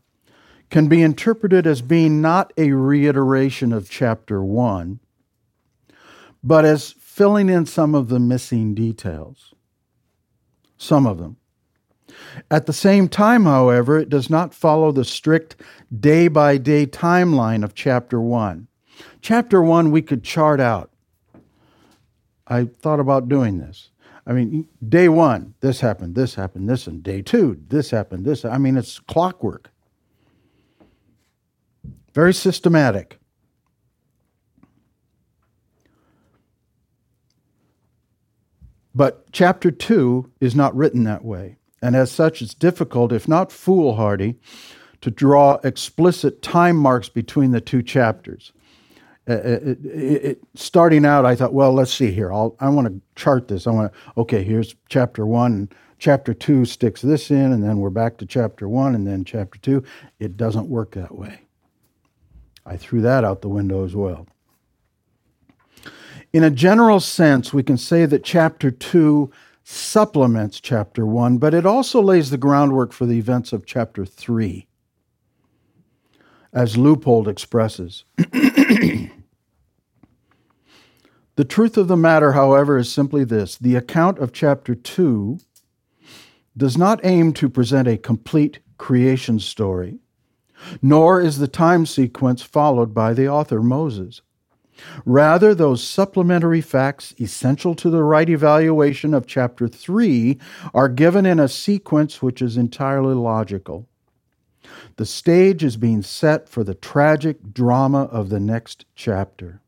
can 0.70 0.88
be 0.88 1.02
interpreted 1.02 1.66
as 1.66 1.82
being 1.82 2.20
not 2.20 2.52
a 2.56 2.72
reiteration 2.72 3.72
of 3.72 3.90
chapter 3.90 4.42
1, 4.44 5.00
but 6.42 6.64
as 6.64 6.92
filling 6.92 7.48
in 7.48 7.66
some 7.66 7.94
of 7.94 8.08
the 8.08 8.20
missing 8.20 8.74
details. 8.74 9.54
Some 10.76 11.06
of 11.06 11.18
them. 11.18 11.36
At 12.50 12.66
the 12.66 12.73
same 12.73 13.09
time, 13.09 13.44
however, 13.44 13.99
it 13.99 14.09
does 14.09 14.28
not 14.28 14.54
follow 14.54 14.92
the 14.92 15.04
strict 15.04 15.56
day 15.99 16.28
by 16.28 16.59
day 16.59 16.87
timeline 16.87 17.64
of 17.64 17.75
chapter 17.75 18.21
1. 18.21 18.68
Chapter 19.21 19.62
1 19.62 19.90
we 19.90 20.02
could 20.02 20.25
chart 20.25 20.61
out. 20.61 20.90
I 22.47 22.64
thought 22.64 23.00
about 23.00 23.28
doing 23.28 23.59
this. 23.59 23.90
I 24.26 24.33
mean, 24.33 24.68
day 24.87 25.09
one, 25.09 25.54
this 25.61 25.80
happened, 25.80 26.14
this 26.14 26.35
happened, 26.35 26.68
this, 26.68 26.87
and 26.87 27.02
day 27.02 27.21
two, 27.21 27.61
this 27.68 27.90
happened, 27.90 28.25
this. 28.25 28.44
I 28.44 28.56
mean, 28.56 28.76
it's 28.76 28.99
clockwork. 28.99 29.71
Very 32.14 32.33
systematic. 32.33 33.18
But 38.94 39.30
chapter 39.33 39.71
2 39.71 40.30
is 40.40 40.54
not 40.54 40.75
written 40.76 41.04
that 41.04 41.25
way. 41.25 41.56
And 41.84 41.94
as 41.94 42.10
such, 42.10 42.40
it's 42.40 42.54
difficult, 42.54 43.12
if 43.12 43.28
not 43.28 43.52
foolhardy, 43.52 44.36
to 45.02 45.10
draw 45.10 45.58
explicit 45.64 46.40
time 46.40 46.76
marks 46.76 47.10
between 47.10 47.50
the 47.50 47.60
two 47.60 47.82
chapters. 47.82 48.52
Uh, 49.28 49.32
uh, 49.32 49.36
it, 49.36 49.84
it, 49.84 50.24
it, 50.24 50.38
starting 50.54 51.04
out, 51.04 51.26
I 51.26 51.36
thought, 51.36 51.52
well, 51.52 51.74
let's 51.74 51.92
see 51.92 52.10
here. 52.10 52.32
I'll, 52.32 52.56
I 52.58 52.70
want 52.70 52.88
to 52.88 52.98
chart 53.16 53.48
this. 53.48 53.66
I 53.66 53.70
want 53.70 53.92
to, 53.92 53.98
okay, 54.16 54.42
here's 54.42 54.74
chapter 54.88 55.26
one. 55.26 55.68
Chapter 55.98 56.32
two 56.32 56.64
sticks 56.64 57.02
this 57.02 57.30
in, 57.30 57.52
and 57.52 57.62
then 57.62 57.76
we're 57.76 57.90
back 57.90 58.16
to 58.16 58.24
chapter 58.24 58.66
one, 58.66 58.94
and 58.94 59.06
then 59.06 59.22
chapter 59.22 59.58
two. 59.58 59.84
It 60.18 60.38
doesn't 60.38 60.70
work 60.70 60.92
that 60.92 61.14
way. 61.14 61.40
I 62.64 62.78
threw 62.78 63.02
that 63.02 63.24
out 63.24 63.42
the 63.42 63.50
window 63.50 63.84
as 63.84 63.94
well. 63.94 64.26
In 66.32 66.42
a 66.44 66.50
general 66.50 66.98
sense, 66.98 67.52
we 67.52 67.62
can 67.62 67.76
say 67.76 68.06
that 68.06 68.24
chapter 68.24 68.70
2 68.70 69.30
supplements 69.64 70.61
chapter 70.61 71.06
1, 71.06 71.38
but 71.38 71.54
it 71.54 71.64
also 71.64 72.00
lays 72.00 72.30
the 72.30 72.37
groundwork 72.37 72.92
for 72.92 73.06
the 73.06 73.16
events 73.18 73.52
of 73.52 73.64
chapter 73.64 74.04
3, 74.04 74.68
as 76.52 76.76
Leupold 76.76 77.26
expresses. 77.26 78.04
the 78.16 79.11
truth 81.49 81.78
of 81.78 81.88
the 81.88 81.97
matter, 81.97 82.33
however, 82.33 82.76
is 82.76 82.92
simply 82.92 83.25
this 83.25 83.56
the 83.56 83.75
account 83.75 84.18
of 84.18 84.33
chapter 84.33 84.75
2 84.75 85.38
does 86.56 86.76
not 86.76 87.00
aim 87.02 87.33
to 87.33 87.49
present 87.49 87.88
a 87.88 87.97
complete 87.97 88.61
creation 88.76 89.40
story, 89.40 89.99
nor 90.83 91.21
is 91.21 91.38
the 91.38 91.49
time 91.49 91.87
sequence 91.87 92.42
followed 92.42 92.92
by 92.92 93.14
the 93.14 93.28
author, 93.28 93.62
Moses. 93.62 94.21
Rather, 95.04 95.54
those 95.54 95.82
supplementary 95.82 96.60
facts 96.60 97.14
essential 97.20 97.74
to 97.76 97.90
the 97.90 98.02
right 98.02 98.28
evaluation 98.28 99.14
of 99.14 99.26
chapter 99.26 99.68
3 99.68 100.38
are 100.72 100.88
given 100.88 101.26
in 101.26 101.38
a 101.38 101.48
sequence 101.48 102.22
which 102.22 102.42
is 102.42 102.56
entirely 102.56 103.14
logical. 103.14 103.86
The 104.96 105.06
stage 105.06 105.62
is 105.62 105.76
being 105.76 106.02
set 106.02 106.48
for 106.48 106.64
the 106.64 106.74
tragic 106.74 107.52
drama 107.52 108.04
of 108.04 108.28
the 108.28 108.40
next 108.40 108.86
chapter. 108.94 109.60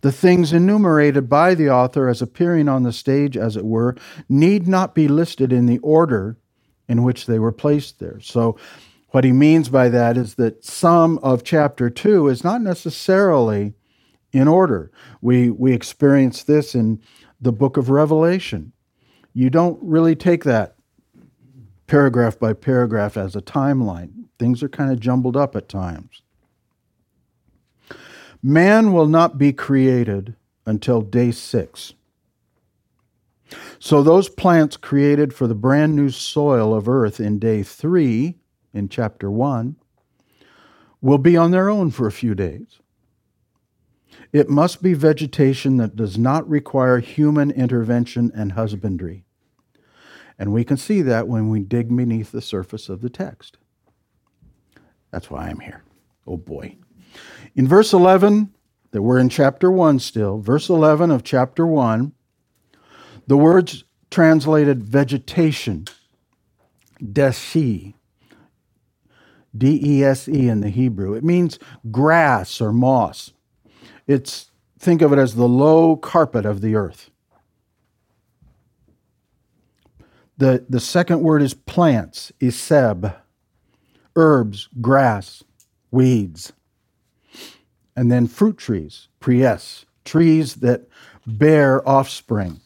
The 0.00 0.12
things 0.12 0.52
enumerated 0.52 1.28
by 1.28 1.54
the 1.54 1.70
author 1.70 2.08
as 2.08 2.22
appearing 2.22 2.68
on 2.68 2.82
the 2.82 2.92
stage, 2.92 3.36
as 3.36 3.56
it 3.56 3.64
were, 3.64 3.96
need 4.28 4.66
not 4.66 4.94
be 4.94 5.08
listed 5.08 5.52
in 5.52 5.66
the 5.66 5.78
order 5.78 6.36
in 6.88 7.02
which 7.02 7.26
they 7.26 7.38
were 7.38 7.52
placed 7.52 7.98
there. 7.98 8.20
So, 8.20 8.56
what 9.10 9.24
he 9.24 9.32
means 9.32 9.68
by 9.68 9.88
that 9.88 10.16
is 10.16 10.34
that 10.34 10.64
some 10.64 11.18
of 11.18 11.44
chapter 11.44 11.88
2 11.88 12.28
is 12.28 12.44
not 12.44 12.60
necessarily 12.60 13.74
in 14.36 14.48
order. 14.48 14.90
We, 15.20 15.50
we 15.50 15.72
experience 15.72 16.42
this 16.42 16.74
in 16.74 17.00
the 17.40 17.52
book 17.52 17.76
of 17.76 17.90
Revelation. 17.90 18.72
You 19.32 19.50
don't 19.50 19.78
really 19.82 20.14
take 20.14 20.44
that 20.44 20.76
paragraph 21.86 22.38
by 22.38 22.52
paragraph 22.52 23.16
as 23.16 23.36
a 23.36 23.40
timeline, 23.40 24.24
things 24.38 24.62
are 24.62 24.68
kind 24.68 24.92
of 24.92 25.00
jumbled 25.00 25.36
up 25.36 25.56
at 25.56 25.68
times. 25.68 26.22
Man 28.42 28.92
will 28.92 29.06
not 29.06 29.38
be 29.38 29.52
created 29.52 30.34
until 30.66 31.00
day 31.00 31.30
six. 31.30 31.94
So, 33.78 34.02
those 34.02 34.28
plants 34.28 34.76
created 34.76 35.32
for 35.32 35.46
the 35.46 35.54
brand 35.54 35.94
new 35.94 36.10
soil 36.10 36.74
of 36.74 36.88
earth 36.88 37.20
in 37.20 37.38
day 37.38 37.62
three, 37.62 38.38
in 38.74 38.88
chapter 38.88 39.30
one, 39.30 39.76
will 41.00 41.18
be 41.18 41.36
on 41.36 41.52
their 41.52 41.70
own 41.70 41.92
for 41.92 42.08
a 42.08 42.12
few 42.12 42.34
days. 42.34 42.80
It 44.32 44.48
must 44.48 44.82
be 44.82 44.94
vegetation 44.94 45.76
that 45.78 45.96
does 45.96 46.18
not 46.18 46.48
require 46.48 46.98
human 46.98 47.50
intervention 47.50 48.32
and 48.34 48.52
husbandry. 48.52 49.24
And 50.38 50.52
we 50.52 50.64
can 50.64 50.76
see 50.76 51.02
that 51.02 51.28
when 51.28 51.48
we 51.48 51.60
dig 51.60 51.94
beneath 51.94 52.32
the 52.32 52.42
surface 52.42 52.88
of 52.88 53.00
the 53.00 53.10
text. 53.10 53.58
That's 55.10 55.30
why 55.30 55.46
I'm 55.46 55.60
here. 55.60 55.82
Oh 56.26 56.36
boy. 56.36 56.76
In 57.54 57.66
verse 57.66 57.92
11, 57.92 58.52
that 58.90 59.02
we're 59.02 59.18
in 59.18 59.28
chapter 59.28 59.70
1 59.70 59.98
still, 59.98 60.38
verse 60.38 60.68
11 60.68 61.10
of 61.10 61.24
chapter 61.24 61.66
1, 61.66 62.12
the 63.26 63.36
words 63.36 63.84
translated 64.10 64.84
vegetation, 64.84 65.86
desi, 67.02 67.94
D 69.56 69.80
E 69.82 70.04
S 70.04 70.28
E 70.28 70.48
in 70.48 70.60
the 70.60 70.68
Hebrew. 70.68 71.14
It 71.14 71.24
means 71.24 71.58
grass 71.90 72.60
or 72.60 72.72
moss. 72.72 73.32
It's 74.06 74.50
think 74.78 75.02
of 75.02 75.12
it 75.12 75.18
as 75.18 75.34
the 75.34 75.48
low 75.48 75.96
carpet 75.96 76.46
of 76.46 76.60
the 76.60 76.74
earth. 76.74 77.10
The, 80.38 80.64
the 80.68 80.80
second 80.80 81.22
word 81.22 81.42
is 81.42 81.54
plants, 81.54 82.30
iseb, 82.40 83.16
herbs, 84.14 84.68
grass, 84.80 85.42
weeds. 85.90 86.52
And 87.96 88.12
then 88.12 88.26
fruit 88.26 88.58
trees, 88.58 89.08
pries, 89.18 89.86
trees 90.04 90.56
that 90.56 90.82
bear 91.26 91.86
offspring. 91.88 92.60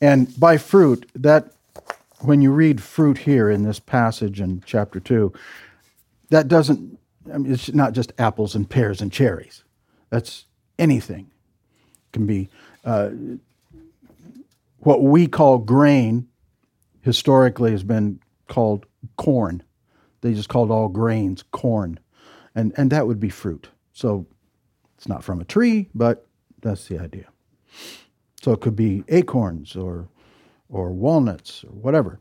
And 0.00 0.38
by 0.38 0.56
fruit, 0.56 1.10
that 1.16 1.52
when 2.20 2.40
you 2.40 2.52
read 2.52 2.80
fruit 2.80 3.18
here 3.18 3.50
in 3.50 3.64
this 3.64 3.80
passage 3.80 4.40
in 4.40 4.62
chapter 4.64 5.00
2, 5.00 5.32
that 6.30 6.46
doesn't, 6.46 6.98
I 7.32 7.38
mean, 7.38 7.52
it's 7.52 7.72
not 7.72 7.92
just 7.92 8.12
apples 8.18 8.54
and 8.54 8.68
pears 8.68 9.00
and 9.00 9.10
cherries. 9.12 9.64
That's 10.10 10.46
anything. 10.78 11.30
It 12.06 12.12
can 12.12 12.26
be 12.26 12.48
uh, 12.84 13.10
what 14.78 15.02
we 15.02 15.26
call 15.26 15.58
grain, 15.58 16.28
historically 17.02 17.72
has 17.72 17.82
been 17.82 18.20
called 18.48 18.86
corn. 19.16 19.62
They 20.20 20.34
just 20.34 20.48
called 20.48 20.70
all 20.70 20.88
grains 20.88 21.44
corn. 21.50 22.00
And, 22.54 22.72
and 22.76 22.90
that 22.90 23.06
would 23.06 23.20
be 23.20 23.28
fruit. 23.28 23.68
So 23.92 24.26
it's 24.96 25.08
not 25.08 25.22
from 25.22 25.40
a 25.40 25.44
tree, 25.44 25.88
but 25.94 26.26
that's 26.60 26.88
the 26.88 26.98
idea. 26.98 27.26
So 28.42 28.52
it 28.52 28.60
could 28.60 28.76
be 28.76 29.04
acorns 29.08 29.76
or, 29.76 30.08
or 30.68 30.90
walnuts 30.90 31.64
or 31.64 31.70
whatever. 31.70 32.18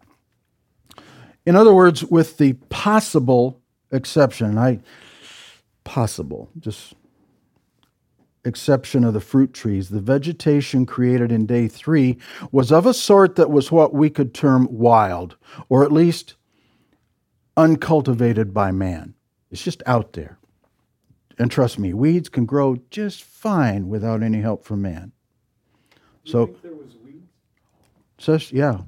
In 1.46 1.56
other 1.56 1.74
words, 1.74 2.04
with 2.04 2.38
the 2.38 2.54
possible 2.70 3.62
exception, 3.92 4.58
I 4.58 4.82
possible, 5.86 6.50
just 6.60 6.94
exception 8.48 9.04
of 9.04 9.14
the 9.14 9.22
fruit 9.22 9.54
trees, 9.54 9.90
the 9.90 10.00
vegetation 10.00 10.86
created 10.86 11.32
in 11.32 11.46
day 11.46 11.68
three 11.68 12.18
was 12.52 12.72
of 12.72 12.86
a 12.86 12.94
sort 12.94 13.36
that 13.36 13.52
was 13.52 13.72
what 13.72 13.94
we 13.94 14.10
could 14.10 14.34
term 14.34 14.68
wild, 14.72 15.36
or 15.70 15.84
at 15.84 15.92
least 15.92 16.36
uncultivated 17.56 18.54
by 18.54 18.72
man. 18.72 19.14
It's 19.52 19.64
just 19.64 19.84
out 19.86 20.14
there. 20.14 20.38
And 21.40 21.52
trust 21.52 21.78
me, 21.78 21.94
weeds 21.94 22.30
can 22.30 22.46
grow 22.46 22.78
just 22.90 23.24
fine 23.24 23.90
without 23.90 24.24
any 24.24 24.42
help 24.42 24.64
from 24.66 24.82
man. 24.82 25.12
You 26.24 26.32
so 26.32 26.56
there 26.64 26.74
was 26.74 26.96
weeds? 27.04 27.28
Says 28.18 28.52
yeah. 28.52 28.82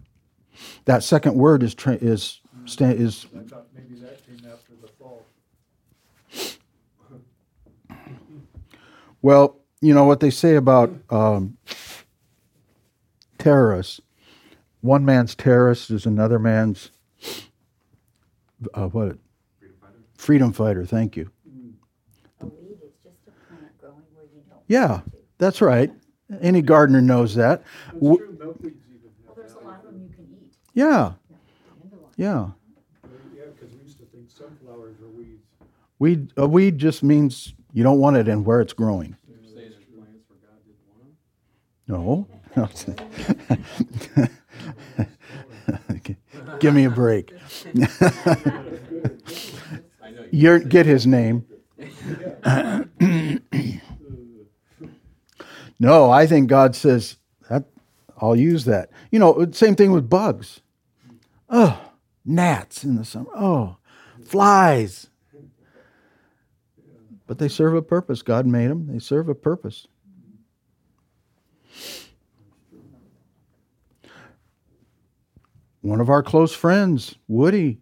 That 0.86 1.04
second 1.04 1.36
word 1.36 1.64
is 1.64 1.76
tra- 1.76 1.94
is 1.94 2.42
is. 2.80 3.28
I 3.36 3.44
thought 3.44 3.68
maybe 3.76 4.00
that 4.02 4.26
came 4.26 4.42
after 4.52 4.74
the 4.82 4.88
fall. 4.88 5.26
Well, 9.22 9.58
you 9.82 9.94
know 9.94 10.06
what 10.06 10.20
they 10.20 10.30
say 10.30 10.56
about 10.56 10.94
um, 11.10 11.58
terrorists. 13.38 14.02
One 14.82 15.04
man's 15.04 15.36
terrorist 15.36 15.92
is 15.92 16.06
another 16.06 16.40
man's 16.40 16.92
uh, 18.74 18.88
what? 18.88 19.18
Freedom 19.58 19.78
fighter. 19.82 19.96
Freedom 20.16 20.54
fighter. 20.54 20.86
Thank 20.86 21.18
you. 21.18 21.32
Yeah, 24.68 25.02
that's 25.40 25.62
right. 25.62 25.92
Any 26.42 26.62
gardener 26.62 27.02
knows 27.02 27.34
that. 27.36 27.64
That's 27.92 28.00
true. 28.00 28.14
Even 28.16 28.38
Well, 28.38 29.36
there's 29.36 29.54
a 29.54 29.60
lot 29.60 29.80
of 29.80 29.86
them 29.86 30.08
you 30.08 30.16
can 30.16 30.28
eat. 30.32 30.54
Yeah, 30.74 31.14
yeah. 32.16 32.50
Yeah, 33.36 33.46
because 33.60 33.76
we 33.76 33.82
used 33.82 33.98
to 33.98 34.06
think 34.06 34.30
sunflowers 34.30 35.00
were 35.02 35.08
weeds. 35.08 35.42
Weed, 35.98 36.32
a 36.38 36.48
weed 36.48 36.78
just 36.78 37.02
means 37.02 37.56
you 37.74 37.84
don't 37.84 38.00
want 38.00 38.18
it 38.18 38.28
in 38.28 38.44
where 38.44 38.62
it's 38.62 38.74
growing. 38.74 39.16
No. 41.88 42.28
Give 46.60 46.74
me 46.74 46.86
a 46.86 46.90
break. 46.90 47.34
you 50.32 50.60
get 50.60 50.86
his 50.86 51.08
name. 51.08 51.46
no, 55.80 56.12
I 56.12 56.28
think 56.28 56.50
God 56.50 56.76
says 56.76 57.18
that 57.50 57.66
I'll 58.18 58.36
use 58.36 58.66
that. 58.66 58.90
You 59.12 59.20
know, 59.20 59.48
same 59.52 59.76
thing 59.76 59.92
with 59.92 60.10
bugs. 60.10 60.62
Oh, 61.50 61.92
gnats 62.26 62.84
in 62.84 62.96
the 62.96 63.06
summer. 63.06 63.30
Oh, 63.36 63.78
flies. 64.24 65.10
But 67.30 67.38
they 67.38 67.48
serve 67.48 67.76
a 67.76 67.84
purpose. 67.84 68.24
God 68.24 68.48
made 68.48 68.72
them. 68.72 68.88
They 68.88 68.98
serve 68.98 69.30
a 69.30 69.36
purpose. 69.36 69.86
one 75.82 76.02
of 76.02 76.10
our 76.10 76.24
close 76.24 76.56
friends, 76.56 77.16
Woody. 77.28 77.82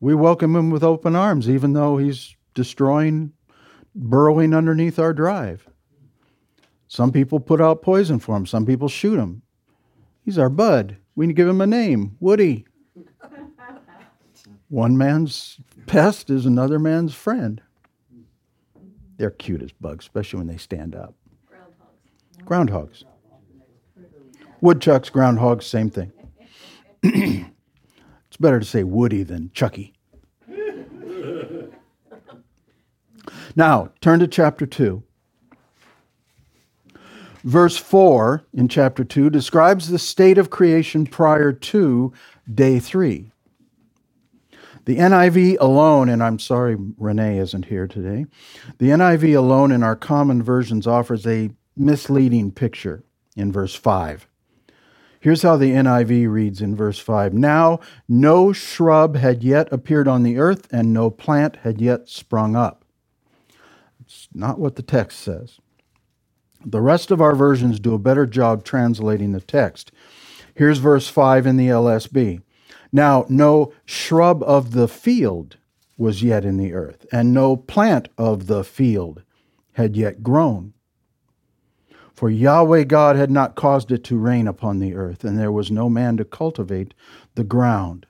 We 0.00 0.14
welcome 0.14 0.56
him 0.56 0.70
with 0.70 0.82
open 0.82 1.14
arms, 1.14 1.50
even 1.50 1.74
though 1.74 1.98
he's 1.98 2.34
destroying, 2.54 3.34
burrowing 3.94 4.54
underneath 4.54 4.98
our 4.98 5.12
drive. 5.12 5.68
Some 6.88 7.12
people 7.12 7.40
put 7.40 7.60
out 7.60 7.82
poison 7.82 8.18
for 8.18 8.34
him, 8.34 8.46
some 8.46 8.64
people 8.64 8.88
shoot 8.88 9.18
him. 9.18 9.42
He's 10.24 10.38
our 10.38 10.48
bud. 10.48 10.96
We 11.14 11.30
give 11.34 11.46
him 11.46 11.60
a 11.60 11.66
name 11.66 12.16
Woody. 12.20 12.64
One 14.70 14.96
man's 14.96 15.60
pest 15.86 16.30
is 16.30 16.46
another 16.46 16.78
man's 16.78 17.14
friend. 17.14 17.60
They're 19.22 19.30
cute 19.30 19.62
as 19.62 19.70
bugs, 19.70 20.04
especially 20.04 20.38
when 20.38 20.48
they 20.48 20.56
stand 20.56 20.96
up. 20.96 21.14
Groundhogs. 22.44 23.04
groundhogs. 23.04 23.04
Woodchucks, 24.60 25.10
groundhogs, 25.10 25.62
same 25.62 25.90
thing. 25.90 26.10
it's 27.04 28.36
better 28.40 28.58
to 28.58 28.66
say 28.66 28.82
Woody 28.82 29.22
than 29.22 29.52
Chucky. 29.54 29.94
now, 33.54 33.92
turn 34.00 34.18
to 34.18 34.26
chapter 34.26 34.66
2. 34.66 35.04
Verse 37.44 37.76
4 37.76 38.42
in 38.54 38.66
chapter 38.66 39.04
2 39.04 39.30
describes 39.30 39.88
the 39.88 40.00
state 40.00 40.36
of 40.36 40.50
creation 40.50 41.06
prior 41.06 41.52
to 41.52 42.12
day 42.52 42.80
3. 42.80 43.31
The 44.84 44.96
NIV 44.96 45.58
alone, 45.60 46.08
and 46.08 46.22
I'm 46.22 46.38
sorry 46.38 46.76
Renee 46.98 47.38
isn't 47.38 47.66
here 47.66 47.86
today, 47.86 48.26
the 48.78 48.88
NIV 48.88 49.36
alone 49.36 49.70
in 49.70 49.82
our 49.82 49.94
common 49.94 50.42
versions 50.42 50.86
offers 50.86 51.26
a 51.26 51.50
misleading 51.76 52.50
picture 52.50 53.04
in 53.36 53.52
verse 53.52 53.74
5. 53.74 54.26
Here's 55.20 55.42
how 55.42 55.56
the 55.56 55.70
NIV 55.70 56.28
reads 56.28 56.60
in 56.60 56.74
verse 56.74 56.98
5 56.98 57.32
Now 57.32 57.78
no 58.08 58.52
shrub 58.52 59.14
had 59.14 59.44
yet 59.44 59.72
appeared 59.72 60.08
on 60.08 60.24
the 60.24 60.36
earth, 60.38 60.66
and 60.72 60.92
no 60.92 61.10
plant 61.10 61.58
had 61.62 61.80
yet 61.80 62.08
sprung 62.08 62.56
up. 62.56 62.84
It's 64.00 64.28
not 64.34 64.58
what 64.58 64.74
the 64.74 64.82
text 64.82 65.20
says. 65.20 65.60
The 66.64 66.80
rest 66.80 67.12
of 67.12 67.20
our 67.20 67.36
versions 67.36 67.78
do 67.78 67.94
a 67.94 68.00
better 68.00 68.26
job 68.26 68.64
translating 68.64 69.30
the 69.30 69.40
text. 69.40 69.92
Here's 70.56 70.78
verse 70.78 71.08
5 71.08 71.46
in 71.46 71.56
the 71.56 71.68
LSB. 71.68 72.42
Now, 72.92 73.24
no 73.28 73.72
shrub 73.84 74.42
of 74.42 74.72
the 74.72 74.88
field 74.88 75.56
was 75.96 76.22
yet 76.22 76.44
in 76.44 76.58
the 76.58 76.74
earth, 76.74 77.06
and 77.10 77.32
no 77.32 77.56
plant 77.56 78.08
of 78.18 78.46
the 78.46 78.62
field 78.62 79.22
had 79.72 79.96
yet 79.96 80.22
grown. 80.22 80.74
For 82.12 82.28
Yahweh 82.28 82.84
God 82.84 83.16
had 83.16 83.30
not 83.30 83.54
caused 83.54 83.90
it 83.90 84.04
to 84.04 84.18
rain 84.18 84.46
upon 84.46 84.78
the 84.78 84.94
earth, 84.94 85.24
and 85.24 85.38
there 85.38 85.50
was 85.50 85.70
no 85.70 85.88
man 85.88 86.16
to 86.18 86.24
cultivate 86.24 86.92
the 87.34 87.44
ground. 87.44 88.06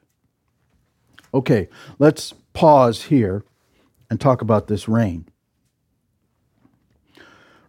Okay, 1.32 1.68
let's 1.98 2.34
pause 2.52 3.04
here 3.04 3.44
and 4.10 4.20
talk 4.20 4.42
about 4.42 4.66
this 4.66 4.88
rain. 4.88 5.26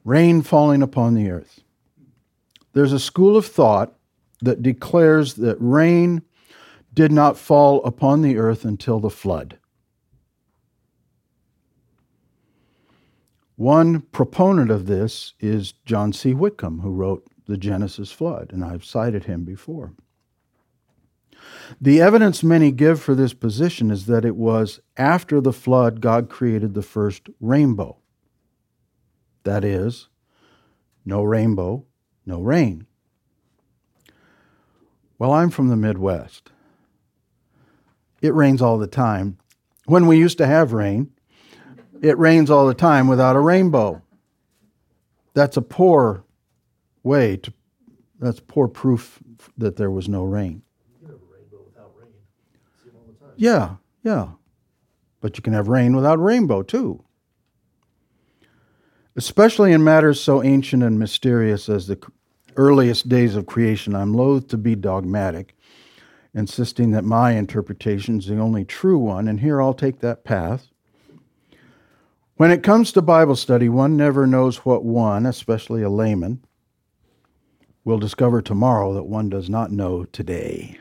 Rain 0.03 0.41
falling 0.41 0.81
upon 0.81 1.13
the 1.13 1.29
earth. 1.29 1.61
There's 2.73 2.91
a 2.91 2.99
school 2.99 3.37
of 3.37 3.45
thought 3.45 3.93
that 4.41 4.63
declares 4.63 5.35
that 5.35 5.55
rain 5.59 6.23
did 6.93 7.11
not 7.11 7.37
fall 7.37 7.83
upon 7.83 8.21
the 8.21 8.37
earth 8.37 8.63
until 8.63 8.99
the 8.99 9.09
flood. 9.09 9.57
One 13.55 14.01
proponent 14.01 14.71
of 14.71 14.87
this 14.87 15.33
is 15.39 15.73
John 15.85 16.11
C. 16.11 16.33
Whitcomb, 16.33 16.79
who 16.79 16.91
wrote 16.91 17.25
The 17.45 17.57
Genesis 17.57 18.11
Flood, 18.11 18.51
and 18.51 18.63
I've 18.63 18.83
cited 18.83 19.25
him 19.25 19.43
before. 19.43 19.93
The 21.79 22.01
evidence 22.01 22.43
many 22.43 22.71
give 22.71 23.01
for 23.01 23.15
this 23.15 23.33
position 23.33 23.91
is 23.91 24.05
that 24.05 24.25
it 24.25 24.35
was 24.35 24.79
after 24.97 25.41
the 25.41 25.53
flood 25.53 26.01
God 26.01 26.29
created 26.29 26.73
the 26.73 26.81
first 26.81 27.27
rainbow. 27.39 27.97
That 29.43 29.63
is, 29.63 30.07
no 31.05 31.21
rainbow, 31.21 31.85
no 32.25 32.41
rain. 32.41 32.87
Well, 35.19 35.31
I'm 35.31 35.49
from 35.49 35.67
the 35.67 35.75
Midwest. 35.75 36.52
It 38.23 38.33
rains 38.33 38.61
all 38.61 38.77
the 38.79 38.87
time. 38.87 39.37
When 39.85 40.07
we 40.07 40.17
used 40.17 40.37
to 40.37 40.47
have 40.47 40.71
rain, 40.71 41.11
it 42.01 42.17
rains 42.17 42.49
all 42.49 42.65
the 42.65 42.73
time 42.73 43.07
without 43.07 43.35
a 43.35 43.39
rainbow. 43.39 44.01
That's 45.33 45.57
a 45.57 45.61
poor 45.61 46.23
way 47.03 47.35
to, 47.35 47.53
that's 48.21 48.39
poor 48.39 48.69
proof 48.69 49.19
that 49.57 49.75
there 49.75 49.91
was 49.91 50.07
no 50.07 50.23
rain. 50.23 50.61
Yeah, 53.35 53.75
yeah. 54.03 54.29
But 55.19 55.35
you 55.37 55.43
can 55.43 55.51
have 55.51 55.67
rain 55.67 55.93
without 55.93 56.21
rainbow 56.21 56.63
too. 56.63 57.03
Especially 59.17 59.73
in 59.73 59.83
matters 59.83 60.21
so 60.21 60.41
ancient 60.41 60.81
and 60.81 60.97
mysterious 60.97 61.67
as 61.67 61.87
the 61.87 61.99
earliest 62.55 63.09
days 63.09 63.35
of 63.35 63.47
creation, 63.47 63.93
I'm 63.95 64.13
loath 64.13 64.47
to 64.47 64.57
be 64.57 64.75
dogmatic 64.75 65.57
insisting 66.33 66.91
that 66.91 67.03
my 67.03 67.31
interpretation 67.31 68.17
is 68.19 68.27
the 68.27 68.39
only 68.39 68.65
true 68.65 68.97
one, 68.97 69.27
and 69.27 69.39
here 69.39 69.61
I'll 69.61 69.73
take 69.73 69.99
that 69.99 70.23
path. 70.23 70.67
When 72.35 72.49
it 72.49 72.63
comes 72.63 72.91
to 72.91 73.01
Bible 73.01 73.35
study, 73.35 73.69
one 73.69 73.95
never 73.95 74.25
knows 74.25 74.57
what 74.65 74.83
one, 74.83 75.25
especially 75.25 75.83
a 75.83 75.89
layman, 75.89 76.43
will 77.85 77.99
discover 77.99 78.41
tomorrow 78.41 78.93
that 78.93 79.03
one 79.03 79.29
does 79.29 79.49
not 79.49 79.71
know 79.71 80.05
today. 80.05 80.79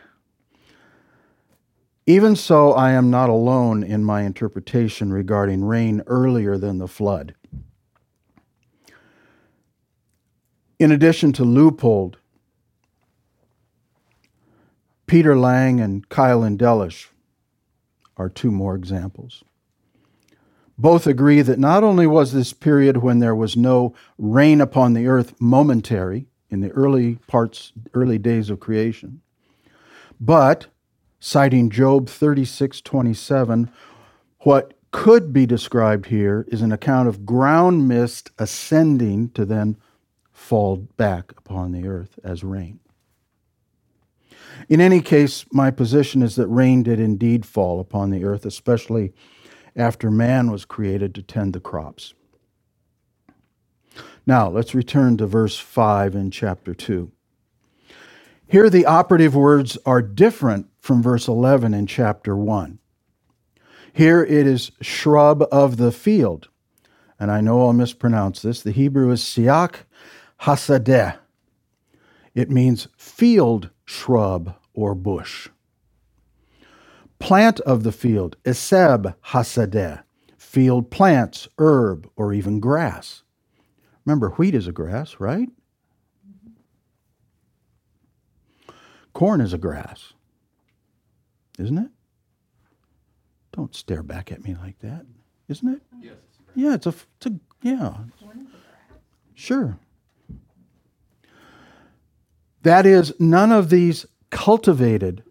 Even 2.07 2.35
so, 2.35 2.73
I 2.73 2.93
am 2.93 3.11
not 3.11 3.29
alone 3.29 3.85
in 3.85 4.03
my 4.03 4.23
interpretation 4.23 5.13
regarding 5.13 5.65
rain 5.65 6.03
earlier 6.07 6.59
than 6.59 6.79
the 6.79 6.89
flood. 6.89 7.35
In 10.81 10.91
addition 10.91 11.33
to 11.35 11.45
Leupold, 11.45 12.17
Peter 15.13 15.37
Lang 15.37 15.79
and 15.79 16.09
Keil 16.09 16.43
and 16.43 16.59
Delitzsch 16.59 17.09
are 18.17 18.31
two 18.31 18.51
more 18.51 18.75
examples. 18.75 19.45
Both 20.79 21.07
agree 21.07 21.43
that 21.43 21.59
not 21.59 21.85
only 21.85 22.07
was 22.07 22.33
this 22.33 22.55
period 22.55 22.97
when 23.03 23.19
there 23.19 23.35
was 23.35 23.55
no 23.55 23.95
rain 24.17 24.59
upon 24.59 24.95
the 24.95 25.07
earth 25.07 25.35
momentary 25.39 26.29
in 26.49 26.63
the 26.63 26.71
early 26.71 27.17
parts, 27.27 27.75
early 27.93 28.17
days 28.17 28.49
of 28.49 28.59
creation, 28.59 29.21
but, 30.19 30.69
citing 31.21 31.69
Job 31.69 32.09
36 32.09 32.81
27, 32.81 33.71
what 34.39 34.73
could 34.93 35.31
be 35.31 35.45
described 35.45 36.07
here 36.07 36.47
is 36.49 36.63
an 36.63 36.73
account 36.73 37.07
of 37.07 37.27
ground 37.27 37.87
mist 37.87 38.31
ascending 38.39 39.29
to 39.33 39.45
then 39.45 39.77
fall 40.33 40.77
back 40.97 41.33
upon 41.37 41.73
the 41.73 41.87
earth 41.87 42.19
as 42.25 42.43
rain. 42.43 42.81
In 44.69 44.81
any 44.81 45.01
case, 45.01 45.45
my 45.53 45.71
position 45.71 46.23
is 46.23 46.37
that 46.37 46.47
rain 46.49 46.83
did 46.83 47.01
indeed 47.01 47.45
fall 47.45 47.81
upon 47.81 48.11
the 48.11 48.25
earth, 48.25 48.47
especially 48.47 49.13
after 49.75 50.11
man 50.11 50.51
was 50.51 50.65
created 50.65 51.15
to 51.15 51.23
tend 51.23 51.53
the 51.53 51.61
crops. 51.61 52.15
Now, 54.27 54.49
let's 54.49 54.75
return 54.75 55.17
to 55.17 55.27
verse 55.27 55.59
5 55.59 56.15
in 56.15 56.31
chapter 56.31 56.75
2. 56.75 57.11
Here, 58.47 58.71
the 58.71 58.87
operative 58.87 59.35
words 59.35 59.79
are 59.85 60.03
different 60.03 60.69
from 60.79 61.03
verse 61.03 61.27
11 61.27 61.75
in 61.75 61.87
chapter 61.87 62.37
1. 62.37 62.79
Here 63.93 64.23
it 64.23 64.47
is 64.47 64.73
shrub 64.81 65.45
of 65.51 65.77
the 65.77 65.93
field. 65.93 66.49
And 67.19 67.31
I 67.31 67.41
know 67.41 67.67
I'll 67.67 67.73
mispronounce 67.73 68.43
this. 68.43 68.63
The 68.63 68.73
Hebrew 68.73 69.11
is 69.11 69.23
siak 69.23 69.85
hasadeh. 70.43 71.19
It 72.35 72.51
means 72.51 72.89
field 72.97 73.71
shrub 73.93 74.55
or 74.75 74.95
bush. 74.95 75.49
Plant 77.19 77.61
of 77.61 77.83
the 77.83 77.93
field, 77.93 78.37
eseb 78.45 79.15
hasadeh, 79.27 80.03
field 80.37 80.91
plants, 80.91 81.47
herb, 81.59 82.11
or 82.17 82.33
even 82.33 82.59
grass. 82.59 83.23
Remember, 84.05 84.31
wheat 84.31 84.55
is 84.55 84.67
a 84.67 84.73
grass, 84.73 85.21
right? 85.21 85.49
Corn 89.13 89.41
is 89.41 89.53
a 89.53 89.59
grass, 89.59 90.15
isn't 91.59 91.79
it? 91.79 91.91
Don't 93.53 93.75
stare 93.75 94.03
back 94.03 94.33
at 94.33 94.43
me 94.43 94.57
like 94.61 94.79
that, 94.81 95.05
isn't 95.49 95.69
it? 95.69 95.83
Yes. 96.01 96.15
Yeah, 96.55 96.75
it's 96.75 96.87
a, 96.87 96.95
it's 97.17 97.27
a 97.27 97.33
yeah. 97.63 97.97
Sure. 99.35 99.79
That 102.63 102.87
is, 102.87 103.13
none 103.19 103.53
of 103.53 103.71
these 103.71 104.07
cultivated 104.31 105.25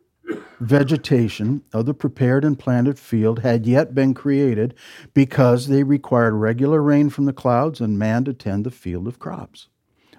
vegetation 0.60 1.64
of 1.74 1.86
the 1.86 1.94
prepared 1.94 2.46
and 2.46 2.60
planted 2.60 3.00
field 3.00 3.40
had 3.40 3.66
yet 3.66 3.96
been 3.96 4.14
created 4.14 4.76
because 5.14 5.68
they 5.68 5.82
required 5.82 6.34
regular 6.34 6.82
rain 6.82 7.10
from 7.10 7.26
the 7.26 7.34
clouds 7.34 7.82
and 7.82 7.98
man 7.98 8.24
to 8.26 8.34
tend 8.34 8.64
the 8.64 8.72
field 8.72 9.08
of 9.08 9.18
crops. 9.18 9.70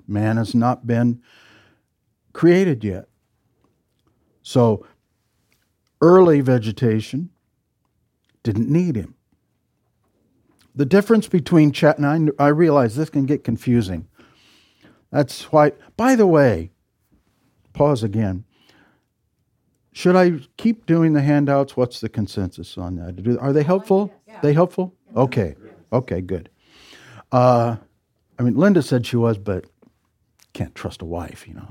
Man 0.09 0.37
has 0.37 0.55
not 0.55 0.87
been 0.87 1.22
created 2.33 2.83
yet. 2.83 3.09
So 4.42 4.85
early 6.01 6.40
vegetation 6.40 7.31
didn't 8.42 8.68
need 8.68 8.96
him. 8.96 9.14
The 10.75 10.87
difference 10.87 11.29
between 11.29 11.70
chat 11.70 11.98
and 11.98 12.33
I, 12.38 12.44
I 12.44 12.48
realize 12.48 12.96
this 12.96 13.11
can 13.11 13.27
get 13.27 13.44
confusing. 13.44 14.09
That's 15.12 15.53
why, 15.53 15.72
by 15.96 16.16
the 16.16 16.27
way, 16.27 16.72
pause 17.72 18.02
again. 18.02 18.44
Should 19.92 20.16
I 20.16 20.40
keep 20.56 20.87
doing 20.87 21.12
the 21.12 21.20
handouts? 21.20 21.76
What's 21.76 22.00
the 22.00 22.08
consensus 22.08 22.78
on 22.78 22.96
that? 22.96 23.38
Are 23.40 23.52
they 23.52 23.62
helpful? 23.62 24.12
Yeah. 24.26 24.40
They 24.40 24.54
helpful? 24.54 24.94
Okay. 25.14 25.54
Okay, 25.92 26.22
good. 26.22 26.48
Uh, 27.30 27.76
I 28.38 28.42
mean, 28.42 28.56
Linda 28.56 28.82
said 28.82 29.06
she 29.06 29.16
was, 29.16 29.37
but 29.38 29.66
can't 30.54 30.74
trust 30.74 31.02
a 31.02 31.04
wife, 31.04 31.46
you 31.46 31.54
know. 31.54 31.68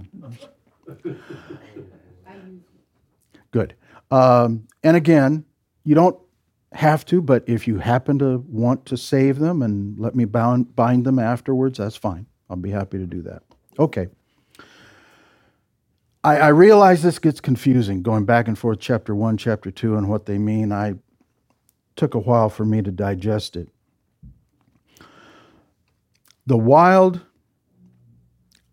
Good. 3.52 3.76
Um, 4.12 4.68
and 4.84 4.96
again, 4.96 5.46
you 5.84 5.96
don't 5.96 6.18
have 6.74 7.06
to, 7.06 7.22
but 7.22 7.44
if 7.48 7.68
you 7.68 7.80
happen 7.80 8.20
to 8.20 8.38
want 8.48 8.86
to 8.88 8.98
save 8.98 9.40
them 9.40 9.62
and 9.62 9.98
let 10.00 10.16
me 10.16 10.26
bound, 10.26 10.76
bind 10.76 11.06
them 11.06 11.20
afterwards, 11.20 11.80
that's 11.80 11.96
fine. 11.96 12.28
I'll 12.50 12.56
be 12.56 12.72
happy 12.72 12.98
to 12.98 13.06
do 13.06 13.22
that. 13.24 13.44
Okay. 13.80 14.08
I, 16.24 16.38
I 16.38 16.48
realize 16.50 17.02
this 17.02 17.20
gets 17.20 17.42
confusing, 17.42 18.04
going 18.04 18.26
back 18.26 18.48
and 18.48 18.58
forth, 18.58 18.80
chapter 18.80 19.16
one, 19.16 19.38
chapter 19.38 19.72
two, 19.72 19.96
and 19.96 20.08
what 20.10 20.26
they 20.26 20.38
mean. 20.38 20.72
I 20.72 20.96
took 21.96 22.14
a 22.14 22.20
while 22.20 22.50
for 22.50 22.66
me 22.66 22.82
to 22.82 22.92
digest 22.92 23.56
it. 23.56 23.70
The 26.46 26.58
wild, 26.58 27.22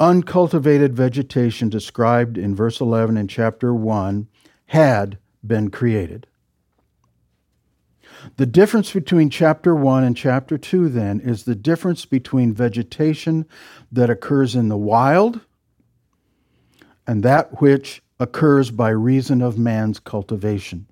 uncultivated 0.01 0.95
vegetation 0.95 1.69
described 1.69 2.39
in 2.39 2.55
verse 2.55 2.81
11 2.81 3.17
in 3.17 3.29
chapter 3.29 3.75
1 3.75 4.29
had 4.67 5.19
been 5.47 5.71
created. 5.71 6.27
The 8.37 8.47
difference 8.47 8.93
between 8.93 9.31
chapter 9.31 9.75
1 9.75 10.05
and 10.05 10.17
chapter 10.17 10.59
2, 10.59 10.89
then, 10.89 11.21
is 11.21 11.45
the 11.45 11.55
difference 11.55 12.05
between 12.05 12.53
vegetation 12.53 13.47
that 13.93 14.11
occurs 14.11 14.55
in 14.55 14.69
the 14.69 14.77
wild 14.77 15.41
and 17.09 17.23
that 17.23 17.63
which 17.63 18.03
occurs 18.21 18.71
by 18.71 18.91
reason 18.91 19.41
of 19.41 19.59
man's 19.59 19.99
cultivation. 19.99 20.87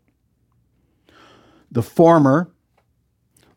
The 1.70 1.82
former, 1.82 2.50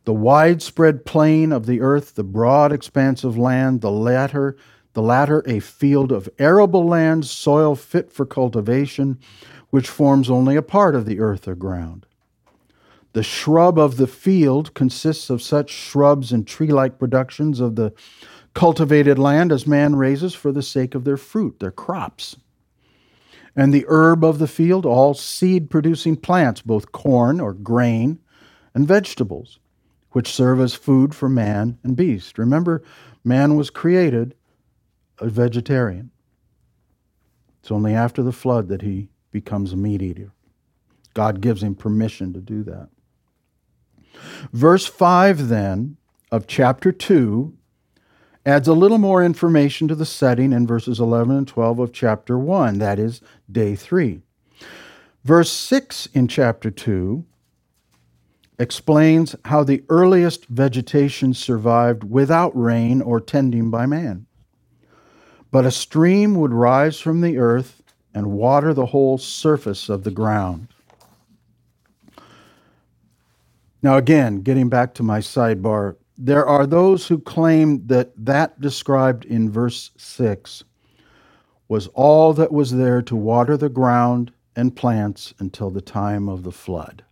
the 0.04 0.14
widespread 0.14 1.06
plain 1.06 1.54
of 1.54 1.66
the 1.66 1.80
earth, 1.80 2.16
the 2.16 2.24
broad 2.24 2.74
expanse 2.74 3.24
of 3.24 3.38
land, 3.38 3.80
the 3.80 3.90
latter, 3.90 4.58
the 4.92 5.02
latter 5.02 5.42
a 5.48 5.62
field 5.62 6.12
of 6.12 6.28
arable 6.38 6.86
land, 6.86 7.26
soil 7.26 7.76
fit 7.76 8.12
for 8.12 8.26
cultivation, 8.26 9.18
which 9.70 9.88
forms 9.88 10.30
only 10.30 10.58
a 10.58 10.62
part 10.62 10.96
of 10.96 11.06
the 11.06 11.22
earth 11.22 11.48
or 11.48 11.56
ground. 11.56 12.06
The 13.14 13.24
shrub 13.24 13.80
of 13.80 13.96
the 13.96 14.08
field 14.08 14.74
consists 14.74 15.30
of 15.30 15.42
such 15.42 15.70
shrubs 15.70 16.34
and 16.34 16.46
tree 16.46 16.68
like 16.68 17.00
productions 17.00 17.62
of 17.62 17.76
the 17.76 17.94
cultivated 18.54 19.18
land 19.18 19.54
as 19.54 19.66
man 19.66 19.96
raises 19.96 20.34
for 20.34 20.52
the 20.52 20.62
sake 20.62 20.94
of 20.94 21.06
their 21.06 21.18
fruit, 21.18 21.60
their 21.60 21.72
crops. 21.72 22.36
And 23.56 23.74
the 23.74 23.86
herb 23.88 24.24
of 24.24 24.40
the 24.40 24.48
field, 24.48 24.86
all 24.86 25.14
seed 25.14 25.70
producing 25.70 26.16
plants, 26.16 26.62
both 26.62 26.92
corn 26.92 27.40
or 27.40 27.54
grain 27.54 28.20
and 28.74 28.88
vegetables, 28.88 29.60
which 30.12 30.32
serve 30.32 30.60
as 30.60 30.74
food 30.74 31.16
for 31.16 31.30
man 31.30 31.78
and 31.84 31.96
beast. 31.96 32.38
Remember, 32.38 32.84
man 33.24 33.56
was 33.56 33.70
created 33.70 34.36
a 35.20 35.30
vegetarian. 35.30 36.12
It's 37.62 37.72
only 37.72 37.94
after 37.94 38.24
the 38.24 38.32
flood 38.32 38.70
that 38.70 38.82
he 38.82 39.10
becomes 39.32 39.74
a 39.74 39.78
meat 39.78 40.02
eater. 40.02 40.32
God 41.14 41.42
gives 41.42 41.62
him 41.62 41.76
permission 41.76 42.34
to 42.34 42.40
do 42.40 42.64
that. 42.64 42.90
Verse 44.54 44.86
5, 44.86 45.50
then, 45.50 45.98
of 46.32 46.48
chapter 46.48 46.92
2 46.92 47.54
adds 48.46 48.68
a 48.68 48.74
little 48.74 48.98
more 48.98 49.24
information 49.24 49.88
to 49.88 49.96
the 49.96 50.06
setting 50.06 50.54
in 50.54 50.66
verses 50.66 51.00
11 51.00 51.36
and 51.36 51.48
12 51.48 51.80
of 51.80 51.94
chapter 51.94 52.38
1, 52.38 52.80
that 52.80 53.00
is, 53.00 53.22
day 53.52 53.76
3. 53.76 54.22
Verse 55.24 55.52
6 55.52 56.08
in 56.14 56.28
chapter 56.28 56.72
2 56.72 57.26
explains 58.58 59.36
how 59.46 59.64
the 59.64 59.84
earliest 59.90 60.46
vegetation 60.48 61.34
survived 61.34 62.04
without 62.04 62.52
rain 62.60 63.02
or 63.02 63.22
tending 63.22 63.70
by 63.70 63.86
man. 63.86 64.26
But 65.52 65.66
a 65.66 65.72
stream 65.72 66.36
would 66.36 66.54
rise 66.54 67.00
from 67.00 67.22
the 67.22 67.38
earth 67.38 67.82
and 68.14 68.32
water 68.32 68.74
the 68.74 68.88
whole 68.88 69.18
surface 69.18 69.90
of 69.90 70.04
the 70.04 70.12
ground. 70.12 70.68
Now, 73.82 73.98
again, 73.98 74.42
getting 74.42 74.68
back 74.68 74.94
to 74.96 75.04
my 75.04 75.20
sidebar, 75.20 75.96
there 76.22 76.46
are 76.46 76.68
those 76.68 77.08
who 77.08 77.18
claim 77.18 77.88
that 77.88 78.12
that 78.18 78.60
described 78.60 79.24
in 79.24 79.50
verse 79.50 79.92
6 79.98 80.66
was 81.70 81.88
all 81.94 82.34
that 82.34 82.52
was 82.52 82.72
there 82.74 83.02
to 83.02 83.16
water 83.16 83.56
the 83.56 83.70
ground 83.70 84.34
and 84.54 84.76
plants 84.76 85.34
until 85.40 85.70
the 85.70 85.82
time 85.82 86.28
of 86.28 86.44
the 86.44 86.52
flood. 86.52 87.06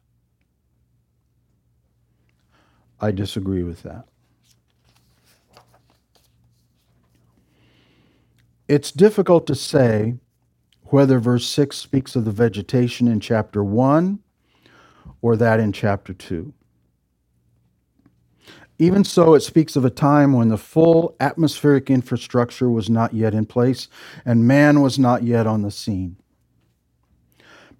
I 3.00 3.12
disagree 3.12 3.64
with 3.64 3.84
that. 3.84 4.08
It's 8.68 8.92
difficult 8.92 9.48
to 9.48 9.56
say 9.56 10.16
whether 10.86 11.18
verse 11.20 11.48
6 11.48 11.78
speaks 11.78 12.18
of 12.18 12.26
the 12.26 12.32
vegetation 12.32 13.08
in 13.08 13.22
chapter 13.22 13.64
1 13.64 14.20
or 15.22 15.38
that 15.38 15.62
in 15.62 15.72
chapter 15.72 16.14
2. 16.14 16.54
Even 18.80 19.04
so, 19.04 19.34
it 19.34 19.42
speaks 19.42 19.76
of 19.76 19.86
a 19.86 19.90
time 19.90 20.34
when 20.34 20.50
the 20.50 20.58
full 20.58 21.16
atmospheric 21.20 21.90
infrastructure 21.90 22.70
was 22.70 22.90
not 22.90 23.14
yet 23.14 23.34
in 23.34 23.46
place 23.46 23.88
and 24.24 24.48
man 24.48 24.82
was 24.82 25.00
not 25.00 25.24
yet 25.24 25.48
on 25.48 25.64
the 25.64 25.72
scene. 25.72 26.18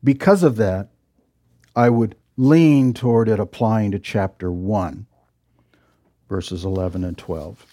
Because 0.04 0.42
of 0.42 0.56
that, 0.56 0.90
I 1.76 1.90
would 1.90 2.16
lean 2.36 2.94
toward 2.94 3.30
it 3.30 3.40
applying 3.40 3.92
to 3.92 4.00
chapter 4.00 4.52
1, 4.52 5.06
verses 6.28 6.66
11 6.66 7.04
and 7.04 7.18
12. 7.18 7.66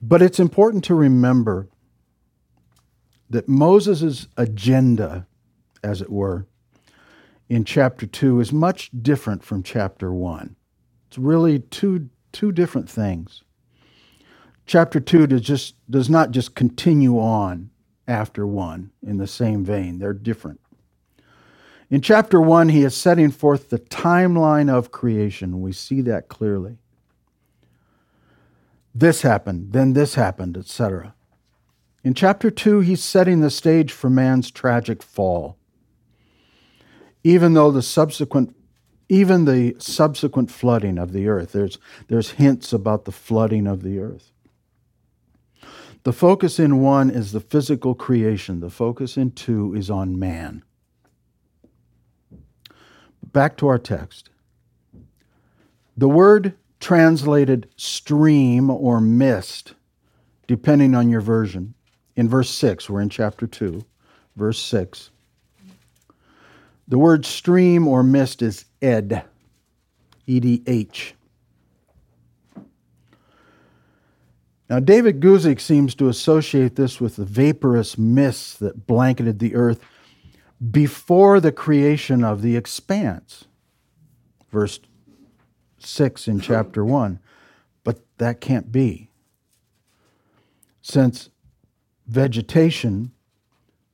But 0.00 0.22
it's 0.22 0.40
important 0.40 0.84
to 0.84 0.94
remember 0.94 1.68
that 3.30 3.48
Moses' 3.48 4.26
agenda, 4.36 5.26
as 5.82 6.00
it 6.00 6.10
were, 6.10 6.46
in 7.48 7.64
chapter 7.64 8.06
2 8.06 8.40
is 8.40 8.52
much 8.52 8.90
different 9.02 9.42
from 9.42 9.62
chapter 9.62 10.12
1. 10.12 10.56
It's 11.08 11.18
really 11.18 11.60
two, 11.60 12.10
two 12.32 12.52
different 12.52 12.88
things. 12.88 13.42
Chapter 14.66 15.00
2 15.00 15.28
does, 15.28 15.40
just, 15.40 15.74
does 15.90 16.10
not 16.10 16.30
just 16.30 16.54
continue 16.54 17.18
on 17.18 17.70
after 18.06 18.46
1 18.46 18.90
in 19.06 19.16
the 19.16 19.26
same 19.26 19.64
vein, 19.64 19.98
they're 19.98 20.12
different. 20.12 20.60
In 21.90 22.02
chapter 22.02 22.40
1, 22.40 22.68
he 22.68 22.82
is 22.82 22.94
setting 22.94 23.30
forth 23.30 23.70
the 23.70 23.78
timeline 23.78 24.70
of 24.70 24.90
creation. 24.90 25.62
We 25.62 25.72
see 25.72 26.02
that 26.02 26.28
clearly. 26.28 26.76
This 28.94 29.22
happened, 29.22 29.72
then 29.72 29.94
this 29.94 30.14
happened, 30.14 30.58
etc. 30.58 31.14
In 32.04 32.12
chapter 32.12 32.50
2, 32.50 32.80
he's 32.80 33.02
setting 33.02 33.40
the 33.40 33.50
stage 33.50 33.92
for 33.92 34.10
man's 34.10 34.50
tragic 34.50 35.02
fall 35.02 35.57
even 37.24 37.54
though 37.54 37.70
the 37.70 37.82
subsequent 37.82 38.54
even 39.10 39.46
the 39.46 39.74
subsequent 39.78 40.50
flooding 40.50 40.98
of 40.98 41.12
the 41.12 41.28
earth 41.28 41.52
there's 41.52 41.78
there's 42.08 42.32
hints 42.32 42.72
about 42.72 43.04
the 43.04 43.12
flooding 43.12 43.66
of 43.66 43.82
the 43.82 43.98
earth. 43.98 44.32
The 46.04 46.12
focus 46.12 46.58
in 46.58 46.80
one 46.80 47.10
is 47.10 47.32
the 47.32 47.40
physical 47.40 47.94
creation. 47.94 48.60
The 48.60 48.70
focus 48.70 49.16
in 49.16 49.32
two 49.32 49.74
is 49.74 49.90
on 49.90 50.18
man. 50.18 50.62
Back 53.22 53.56
to 53.58 53.66
our 53.66 53.78
text. 53.78 54.30
The 55.96 56.08
word 56.08 56.54
translated 56.80 57.68
stream 57.76 58.70
or 58.70 59.00
mist 59.00 59.74
depending 60.46 60.94
on 60.94 61.10
your 61.10 61.20
version 61.20 61.74
in 62.14 62.28
verse 62.28 62.50
6 62.50 62.88
we're 62.88 63.00
in 63.00 63.08
chapter 63.08 63.48
2 63.48 63.84
verse 64.36 64.60
6 64.60 65.10
the 66.88 66.98
word 66.98 67.26
stream 67.26 67.86
or 67.86 68.02
mist 68.02 68.42
is 68.42 68.64
ed, 68.82 69.24
E 70.26 70.40
D 70.40 70.62
H. 70.66 71.14
Now, 74.70 74.80
David 74.80 75.20
Guzik 75.20 75.60
seems 75.60 75.94
to 75.96 76.08
associate 76.08 76.76
this 76.76 77.00
with 77.00 77.16
the 77.16 77.24
vaporous 77.24 77.98
mists 77.98 78.54
that 78.56 78.86
blanketed 78.86 79.38
the 79.38 79.54
earth 79.54 79.80
before 80.70 81.40
the 81.40 81.52
creation 81.52 82.24
of 82.24 82.42
the 82.42 82.56
expanse. 82.56 83.46
Verse 84.50 84.80
6 85.78 86.28
in 86.28 86.40
chapter 86.40 86.84
1. 86.84 87.20
But 87.84 88.00
that 88.18 88.40
can't 88.40 88.72
be. 88.72 89.10
since 90.88 91.28
vegetation 92.06 93.12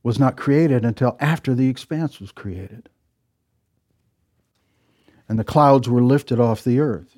was 0.04 0.18
not 0.20 0.36
created 0.36 0.84
until 0.84 1.16
after 1.18 1.54
the 1.54 1.68
expanse 1.68 2.20
was 2.20 2.30
created. 2.30 2.88
And 5.28 5.38
the 5.38 5.44
clouds 5.44 5.88
were 5.88 6.02
lifted 6.02 6.38
off 6.38 6.62
the 6.62 6.78
earth. 6.78 7.16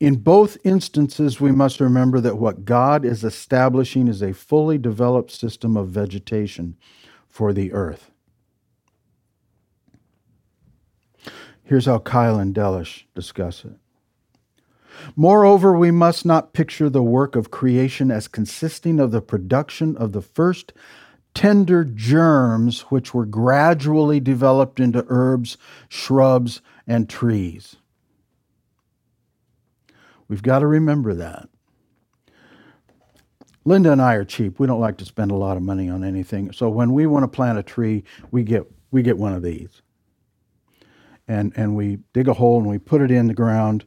In 0.00 0.16
both 0.16 0.56
instances, 0.62 1.40
we 1.40 1.50
must 1.50 1.80
remember 1.80 2.20
that 2.20 2.38
what 2.38 2.64
God 2.64 3.04
is 3.04 3.24
establishing 3.24 4.06
is 4.06 4.22
a 4.22 4.32
fully 4.32 4.78
developed 4.78 5.32
system 5.32 5.76
of 5.76 5.88
vegetation 5.88 6.76
for 7.28 7.52
the 7.52 7.72
earth. 7.72 8.12
Here's 11.64 11.86
how 11.86 11.98
Keil 11.98 12.40
and 12.40 12.54
Delitzsch 12.54 13.02
discuss 13.16 13.64
it. 13.64 13.72
Moreover, 15.16 15.76
we 15.76 15.90
must 15.90 16.24
not 16.24 16.52
picture 16.52 16.88
the 16.88 17.02
work 17.02 17.34
of 17.34 17.50
creation 17.50 18.12
as 18.12 18.28
consisting 18.28 19.00
of 19.00 19.10
the 19.10 19.20
production 19.20 19.96
of 19.96 20.12
the 20.12 20.22
first 20.22 20.72
tender 21.34 21.84
germs 21.84 22.82
which 22.82 23.14
were 23.14 23.26
gradually 23.26 24.20
developed 24.20 24.80
into 24.80 25.04
herbs, 25.08 25.56
shrubs, 25.88 26.60
and 26.86 27.08
trees. 27.08 27.76
We've 30.28 30.42
got 30.42 30.60
to 30.60 30.66
remember 30.66 31.14
that. 31.14 31.48
Linda 33.64 33.92
and 33.92 34.00
I 34.00 34.14
are 34.14 34.24
cheap. 34.24 34.58
We 34.58 34.66
don't 34.66 34.80
like 34.80 34.96
to 34.98 35.04
spend 35.04 35.30
a 35.30 35.36
lot 35.36 35.56
of 35.56 35.62
money 35.62 35.88
on 35.88 36.02
anything. 36.02 36.52
So 36.52 36.70
when 36.70 36.92
we 36.92 37.06
want 37.06 37.24
to 37.24 37.28
plant 37.28 37.58
a 37.58 37.62
tree, 37.62 38.04
we 38.30 38.42
get 38.42 38.64
we 38.90 39.02
get 39.02 39.18
one 39.18 39.34
of 39.34 39.42
these. 39.42 39.82
And 41.26 41.52
and 41.54 41.76
we 41.76 41.98
dig 42.14 42.28
a 42.28 42.34
hole 42.34 42.58
and 42.58 42.68
we 42.68 42.78
put 42.78 43.02
it 43.02 43.10
in 43.10 43.26
the 43.26 43.34
ground 43.34 43.84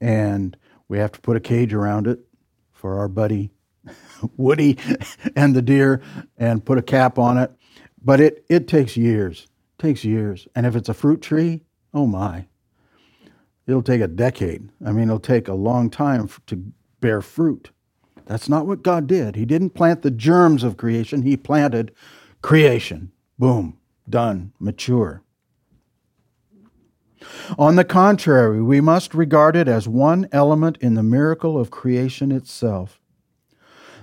and 0.00 0.56
we 0.88 0.98
have 0.98 1.12
to 1.12 1.20
put 1.20 1.36
a 1.36 1.40
cage 1.40 1.72
around 1.72 2.08
it 2.08 2.18
for 2.72 2.98
our 2.98 3.08
buddy 3.08 3.52
Woody 4.36 4.78
and 5.36 5.54
the 5.56 5.62
deer 5.62 6.02
and 6.38 6.64
put 6.64 6.78
a 6.78 6.82
cap 6.82 7.18
on 7.18 7.38
it. 7.38 7.52
But 8.04 8.20
it 8.20 8.44
it 8.48 8.68
takes 8.68 8.96
years. 8.96 9.46
It 9.78 9.82
takes 9.82 10.04
years. 10.04 10.48
And 10.54 10.66
if 10.66 10.76
it's 10.76 10.88
a 10.88 10.94
fruit 10.94 11.22
tree, 11.22 11.62
oh 11.94 12.06
my 12.06 12.46
it'll 13.66 13.82
take 13.82 14.00
a 14.00 14.08
decade. 14.08 14.70
I 14.84 14.92
mean, 14.92 15.04
it'll 15.04 15.20
take 15.20 15.48
a 15.48 15.54
long 15.54 15.90
time 15.90 16.28
to 16.46 16.64
bear 17.00 17.22
fruit. 17.22 17.70
That's 18.26 18.48
not 18.48 18.66
what 18.66 18.82
God 18.82 19.06
did. 19.06 19.36
He 19.36 19.44
didn't 19.44 19.70
plant 19.72 20.02
the 20.02 20.10
germs 20.10 20.64
of 20.64 20.76
creation, 20.76 21.22
He 21.22 21.36
planted 21.36 21.92
creation. 22.42 23.12
Boom, 23.38 23.78
done, 24.08 24.52
mature. 24.60 25.22
On 27.58 27.76
the 27.76 27.84
contrary, 27.84 28.62
we 28.62 28.80
must 28.80 29.14
regard 29.14 29.56
it 29.56 29.68
as 29.68 29.88
one 29.88 30.28
element 30.32 30.78
in 30.80 30.94
the 30.94 31.04
miracle 31.04 31.58
of 31.58 31.70
creation 31.70 32.32
itself. 32.32 33.01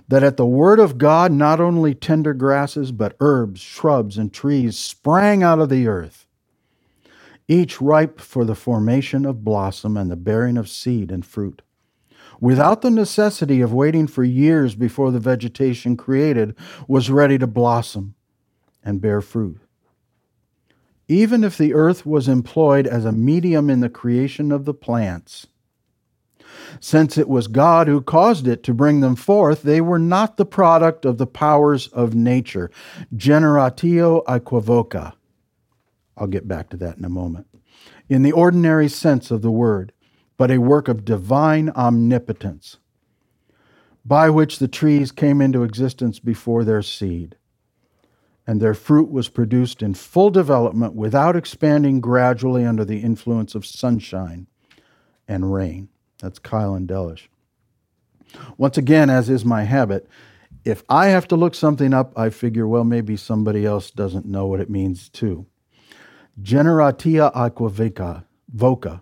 That 0.09 0.23
at 0.23 0.37
the 0.37 0.45
word 0.45 0.79
of 0.79 0.97
God, 0.97 1.31
not 1.31 1.61
only 1.61 1.95
tender 1.95 2.33
grasses, 2.33 2.91
but 2.91 3.15
herbs, 3.19 3.61
shrubs, 3.61 4.17
and 4.17 4.33
trees 4.33 4.77
sprang 4.77 5.43
out 5.43 5.59
of 5.59 5.69
the 5.69 5.87
earth 5.87 6.25
each 7.49 7.81
ripe 7.81 8.21
for 8.21 8.45
the 8.45 8.55
formation 8.55 9.25
of 9.25 9.43
blossom 9.43 9.97
and 9.97 10.09
the 10.09 10.15
bearing 10.15 10.55
of 10.55 10.69
seed 10.69 11.11
and 11.11 11.25
fruit. 11.25 11.63
Without 12.39 12.81
the 12.81 12.91
necessity 12.91 13.59
of 13.59 13.73
waiting 13.73 14.07
for 14.07 14.23
years 14.23 14.75
before 14.75 15.11
the 15.11 15.19
vegetation 15.19 15.97
created 15.97 16.55
was 16.87 17.09
ready 17.09 17.37
to 17.37 17.47
blossom 17.47 18.13
and 18.83 19.01
bear 19.01 19.19
fruit. 19.19 19.59
Even 21.07 21.43
if 21.43 21.57
the 21.57 21.73
earth 21.73 22.05
was 22.05 22.27
employed 22.27 22.85
as 22.85 23.03
a 23.03 23.11
medium 23.11 23.69
in 23.69 23.79
the 23.79 23.89
creation 23.89 24.51
of 24.51 24.65
the 24.65 24.75
plants, 24.75 25.47
since 26.79 27.17
it 27.17 27.27
was 27.27 27.47
God 27.47 27.87
who 27.87 28.01
caused 28.01 28.47
it 28.47 28.63
to 28.63 28.73
bring 28.73 28.99
them 28.99 29.15
forth, 29.15 29.63
they 29.63 29.81
were 29.81 29.99
not 29.99 30.37
the 30.37 30.45
product 30.45 31.05
of 31.05 31.17
the 31.17 31.27
powers 31.27 31.87
of 31.87 32.15
nature. 32.15 32.71
Generatio 33.15 34.23
equivoca 34.25 35.13
I'll 36.19 36.27
get 36.27 36.47
back 36.47 36.69
to 36.69 36.77
that 36.77 36.97
in 36.97 37.05
a 37.05 37.09
moment. 37.09 37.47
In 38.09 38.23
the 38.23 38.33
ordinary 38.33 38.89
sense 38.89 39.31
of 39.31 39.41
the 39.41 39.51
word, 39.51 39.93
but 40.37 40.51
a 40.51 40.57
work 40.57 40.87
of 40.87 41.05
divine 41.05 41.69
omnipotence, 41.69 42.77
by 44.05 44.29
which 44.29 44.59
the 44.59 44.67
trees 44.67 45.11
came 45.11 45.41
into 45.41 45.63
existence 45.63 46.19
before 46.19 46.63
their 46.63 46.81
seed, 46.81 47.37
and 48.45 48.59
their 48.61 48.73
fruit 48.73 49.09
was 49.09 49.29
produced 49.29 49.81
in 49.81 49.93
full 49.93 50.29
development 50.29 50.93
without 50.93 51.35
expanding 51.35 52.01
gradually 52.01 52.65
under 52.65 52.83
the 52.83 52.99
influence 52.99 53.55
of 53.55 53.65
sunshine 53.65 54.47
and 55.27 55.53
rain. 55.53 55.87
That's 56.19 56.39
Keil 56.39 56.75
and 56.75 56.87
Delitzsch. 56.87 57.27
Once 58.57 58.77
again, 58.77 59.09
as 59.09 59.29
is 59.29 59.43
my 59.43 59.63
habit, 59.63 60.07
if 60.65 60.83
I 60.89 61.07
have 61.07 61.27
to 61.29 61.35
look 61.35 61.55
something 61.55 61.93
up, 61.93 62.17
I 62.17 62.29
figure, 62.29 62.67
well, 62.67 62.83
maybe 62.83 63.15
somebody 63.15 63.65
else 63.65 63.91
doesn't 63.91 64.25
know 64.25 64.45
what 64.45 64.59
it 64.59 64.69
means 64.69 65.09
too. 65.09 65.45
Generatia 66.41 67.31
aquavica, 67.33 68.25
voca 68.55 69.01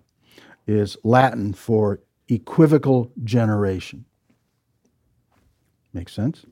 is 0.65 0.97
Latin 1.03 1.53
for 1.53 2.01
equivocal 2.27 3.11
generation. 3.23 4.05
Makes 5.93 6.13
sense? 6.13 6.45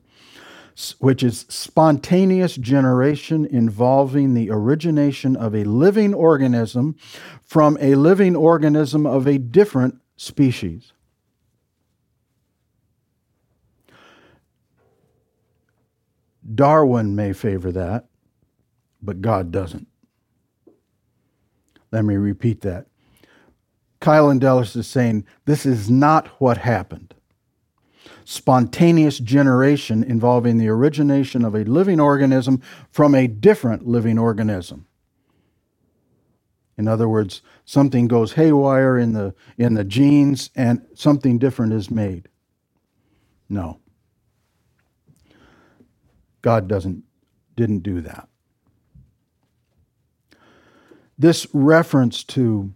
Which 0.98 1.22
is 1.22 1.46
spontaneous 1.48 2.56
generation 2.56 3.46
involving 3.46 4.34
the 4.34 4.50
origination 4.50 5.36
of 5.36 5.54
a 5.54 5.64
living 5.64 6.12
organism 6.12 6.96
from 7.42 7.78
a 7.80 7.94
living 7.94 8.36
organism 8.36 9.06
of 9.06 9.26
a 9.26 9.38
different 9.38 10.00
species. 10.16 10.92
Darwin 16.54 17.16
may 17.16 17.32
favor 17.32 17.72
that, 17.72 18.06
but 19.02 19.20
God 19.20 19.50
doesn't. 19.50 19.88
Let 21.90 22.04
me 22.04 22.16
repeat 22.16 22.60
that. 22.62 22.86
Keil 24.00 24.30
and 24.30 24.40
Delitzsch 24.40 24.76
is 24.76 24.86
saying 24.86 25.24
this 25.44 25.66
is 25.66 25.90
not 25.90 26.28
what 26.40 26.58
happened. 26.58 27.14
Spontaneous 28.24 29.18
generation 29.18 30.02
involving 30.02 30.58
the 30.58 30.68
origination 30.68 31.44
of 31.44 31.54
a 31.54 31.64
living 31.64 32.00
organism 32.00 32.60
from 32.90 33.14
a 33.14 33.26
different 33.26 33.86
living 33.86 34.18
organism. 34.18 34.86
In 36.78 36.88
other 36.88 37.08
words, 37.08 37.42
something 37.64 38.06
goes 38.06 38.34
haywire 38.34 38.98
in 38.98 39.12
the, 39.12 39.34
in 39.56 39.74
the 39.74 39.84
genes 39.84 40.50
and 40.54 40.86
something 40.94 41.38
different 41.38 41.72
is 41.72 41.90
made. 41.90 42.28
No. 43.48 43.80
God 46.42 46.68
doesn't, 46.68 47.02
didn't 47.56 47.80
do 47.80 48.00
that. 48.02 48.28
This 51.18 51.46
reference 51.52 52.22
to 52.24 52.74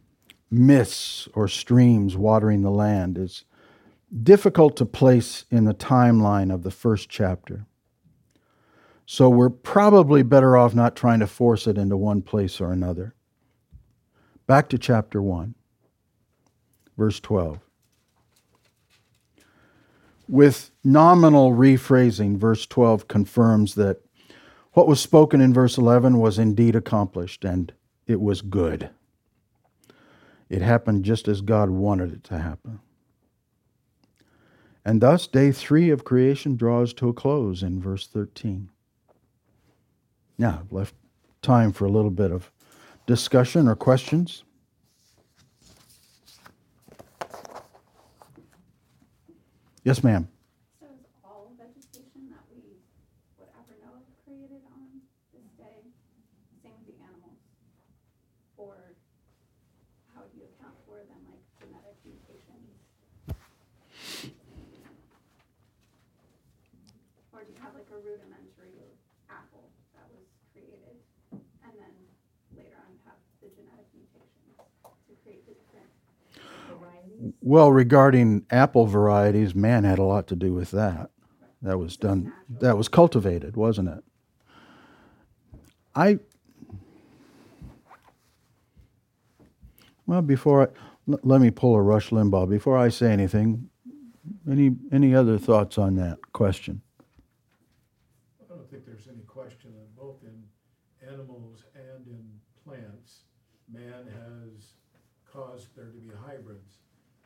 mists 0.50 1.28
or 1.34 1.46
streams 1.46 2.16
watering 2.16 2.62
the 2.62 2.70
land 2.70 3.18
is 3.18 3.44
difficult 4.22 4.76
to 4.76 4.86
place 4.86 5.44
in 5.50 5.64
the 5.64 5.74
timeline 5.74 6.52
of 6.52 6.62
the 6.62 6.70
first 6.70 7.08
chapter. 7.08 7.66
So 9.06 9.28
we're 9.28 9.50
probably 9.50 10.22
better 10.22 10.56
off 10.56 10.74
not 10.74 10.96
trying 10.96 11.20
to 11.20 11.26
force 11.26 11.66
it 11.66 11.76
into 11.76 11.96
one 11.96 12.22
place 12.22 12.60
or 12.60 12.72
another. 12.72 13.14
Back 14.50 14.68
to 14.70 14.78
chapter 14.78 15.22
1, 15.22 15.54
verse 16.98 17.20
12. 17.20 17.60
With 20.28 20.72
nominal 20.82 21.52
rephrasing, 21.52 22.36
verse 22.36 22.66
12 22.66 23.06
confirms 23.06 23.76
that 23.76 24.00
what 24.72 24.88
was 24.88 24.98
spoken 25.00 25.40
in 25.40 25.54
verse 25.54 25.78
11 25.78 26.18
was 26.18 26.36
indeed 26.36 26.74
accomplished 26.74 27.44
and 27.44 27.72
it 28.08 28.20
was 28.20 28.42
good. 28.42 28.90
It 30.48 30.62
happened 30.62 31.04
just 31.04 31.28
as 31.28 31.42
God 31.42 31.70
wanted 31.70 32.12
it 32.12 32.24
to 32.24 32.38
happen. 32.40 32.80
And 34.84 35.00
thus, 35.00 35.28
day 35.28 35.52
three 35.52 35.90
of 35.90 36.02
creation 36.02 36.56
draws 36.56 36.92
to 36.94 37.08
a 37.08 37.14
close 37.14 37.62
in 37.62 37.80
verse 37.80 38.08
13. 38.08 38.68
Now, 40.38 40.62
I've 40.64 40.72
left 40.72 40.96
time 41.40 41.70
for 41.70 41.84
a 41.84 41.92
little 41.92 42.10
bit 42.10 42.32
of 42.32 42.50
discussion 43.10 43.66
or 43.66 43.74
questions. 43.74 44.44
Yes, 49.82 50.04
ma'am. 50.04 50.28
Well, 77.50 77.72
regarding 77.72 78.46
apple 78.52 78.86
varieties, 78.86 79.56
man 79.56 79.82
had 79.82 79.98
a 79.98 80.04
lot 80.04 80.28
to 80.28 80.36
do 80.36 80.54
with 80.54 80.70
that. 80.70 81.10
That 81.62 81.78
was 81.78 81.96
done, 81.96 82.32
that 82.48 82.76
was 82.76 82.86
cultivated, 82.86 83.56
wasn't 83.56 83.88
it? 83.88 84.04
I, 85.92 86.20
well, 90.06 90.22
before 90.22 90.62
I, 90.62 91.12
l- 91.12 91.18
let 91.24 91.40
me 91.40 91.50
pull 91.50 91.74
a 91.74 91.82
Rush 91.82 92.10
Limbaugh. 92.10 92.48
Before 92.48 92.78
I 92.78 92.88
say 92.88 93.10
anything, 93.10 93.68
any, 94.48 94.76
any 94.92 95.12
other 95.12 95.36
thoughts 95.36 95.76
on 95.76 95.96
that 95.96 96.18
question? 96.32 96.82
I 98.40 98.54
don't 98.54 98.70
think 98.70 98.86
there's 98.86 99.08
any 99.08 99.24
question 99.24 99.72
that 99.72 99.96
both 99.96 100.22
in 100.22 100.40
animals 101.04 101.64
and 101.74 102.06
in 102.06 102.30
plants, 102.64 103.22
man 103.68 104.06
has 104.06 104.74
caused 105.32 105.74
there 105.74 105.86
to 105.86 105.98
be 105.98 106.10
hybrids, 106.24 106.76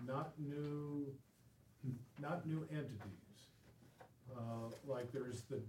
not 0.07 0.33
new, 0.39 1.07
not 2.21 2.47
new 2.47 2.67
entities. 2.71 3.49
Uh, 4.37 4.71
like 4.87 5.13
there's 5.13 5.43
the, 5.43 5.61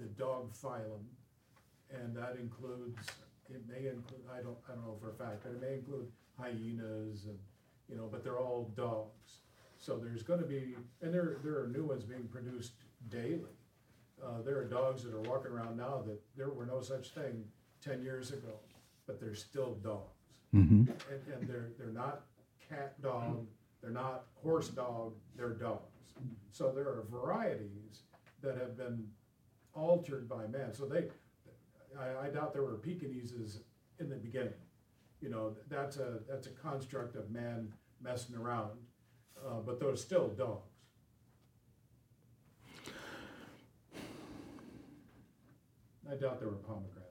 the 0.00 0.06
dog 0.06 0.52
phylum, 0.52 1.04
and 1.90 2.16
that 2.16 2.36
includes, 2.40 2.98
it 3.48 3.62
may 3.68 3.88
include, 3.88 4.22
I 4.32 4.42
don't, 4.42 4.56
I 4.68 4.74
don't 4.74 4.86
know 4.86 4.96
for 5.00 5.10
a 5.10 5.14
fact, 5.14 5.44
but 5.44 5.52
it 5.52 5.60
may 5.60 5.74
include 5.74 6.08
hyenas 6.38 7.26
and, 7.26 7.38
you 7.88 7.96
know, 7.96 8.08
but 8.10 8.24
they're 8.24 8.38
all 8.38 8.72
dogs. 8.76 9.40
So 9.78 9.96
there's 9.96 10.22
gonna 10.22 10.46
be, 10.46 10.76
and 11.02 11.14
there, 11.14 11.38
there 11.44 11.60
are 11.60 11.68
new 11.68 11.84
ones 11.84 12.04
being 12.04 12.28
produced 12.28 12.72
daily. 13.08 13.54
Uh, 14.24 14.42
there 14.44 14.58
are 14.58 14.64
dogs 14.64 15.04
that 15.04 15.14
are 15.14 15.20
walking 15.20 15.52
around 15.52 15.76
now 15.76 16.02
that 16.04 16.20
there 16.36 16.50
were 16.50 16.66
no 16.66 16.80
such 16.80 17.10
thing 17.10 17.44
ten 17.80 18.02
years 18.02 18.32
ago, 18.32 18.58
but 19.06 19.20
they're 19.20 19.34
still 19.34 19.74
dogs. 19.82 20.10
Mm-hmm. 20.54 20.90
And, 20.90 21.32
and 21.32 21.48
they're, 21.48 21.68
they're 21.78 21.92
not 21.92 22.22
cat 22.68 23.00
dog, 23.00 23.46
they're 23.82 23.90
not 23.90 24.26
horse 24.42 24.68
dog, 24.68 25.14
they're 25.36 25.50
dogs. 25.50 25.82
So 26.50 26.72
there 26.74 26.84
are 26.84 27.04
varieties 27.10 28.02
that 28.42 28.56
have 28.56 28.76
been 28.76 29.06
altered 29.74 30.28
by 30.28 30.46
man. 30.46 30.72
So 30.72 30.86
they, 30.86 31.08
I, 31.98 32.26
I 32.26 32.30
doubt 32.30 32.52
there 32.52 32.62
were 32.62 32.74
Pekingeses 32.74 33.58
in 34.00 34.08
the 34.08 34.16
beginning. 34.16 34.54
You 35.20 35.30
know, 35.30 35.54
that's 35.68 35.96
a, 35.96 36.20
that's 36.28 36.46
a 36.46 36.50
construct 36.50 37.16
of 37.16 37.30
man 37.30 37.72
messing 38.02 38.36
around, 38.36 38.70
uh, 39.46 39.60
but 39.64 39.80
those 39.80 40.00
still 40.00 40.28
dogs. 40.28 40.64
I 46.10 46.14
doubt 46.14 46.40
there 46.40 46.48
were 46.48 46.54
pomegranates. 46.54 47.04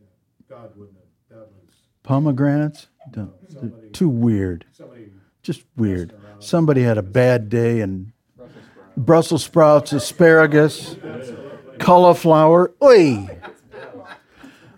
Yeah. 0.00 0.06
God 0.48 0.70
wouldn't 0.76 0.96
have, 0.96 1.38
that 1.38 1.48
was 1.48 1.74
Pomegranates? 2.02 2.88
Don't- 3.10 3.32
Somebody- 3.50 3.90
Too 3.90 4.08
weird. 4.08 4.64
somebody 4.72 5.10
Just 5.42 5.64
weird. 5.76 6.12
Somebody 6.38 6.82
had 6.82 6.98
a 6.98 7.02
bad 7.02 7.48
day 7.48 7.80
and 7.80 8.12
Brussels 8.96 9.42
sprouts, 9.44 9.92
asparagus, 9.92 10.96
cauliflower. 11.78 12.72
Oi! 12.82 13.40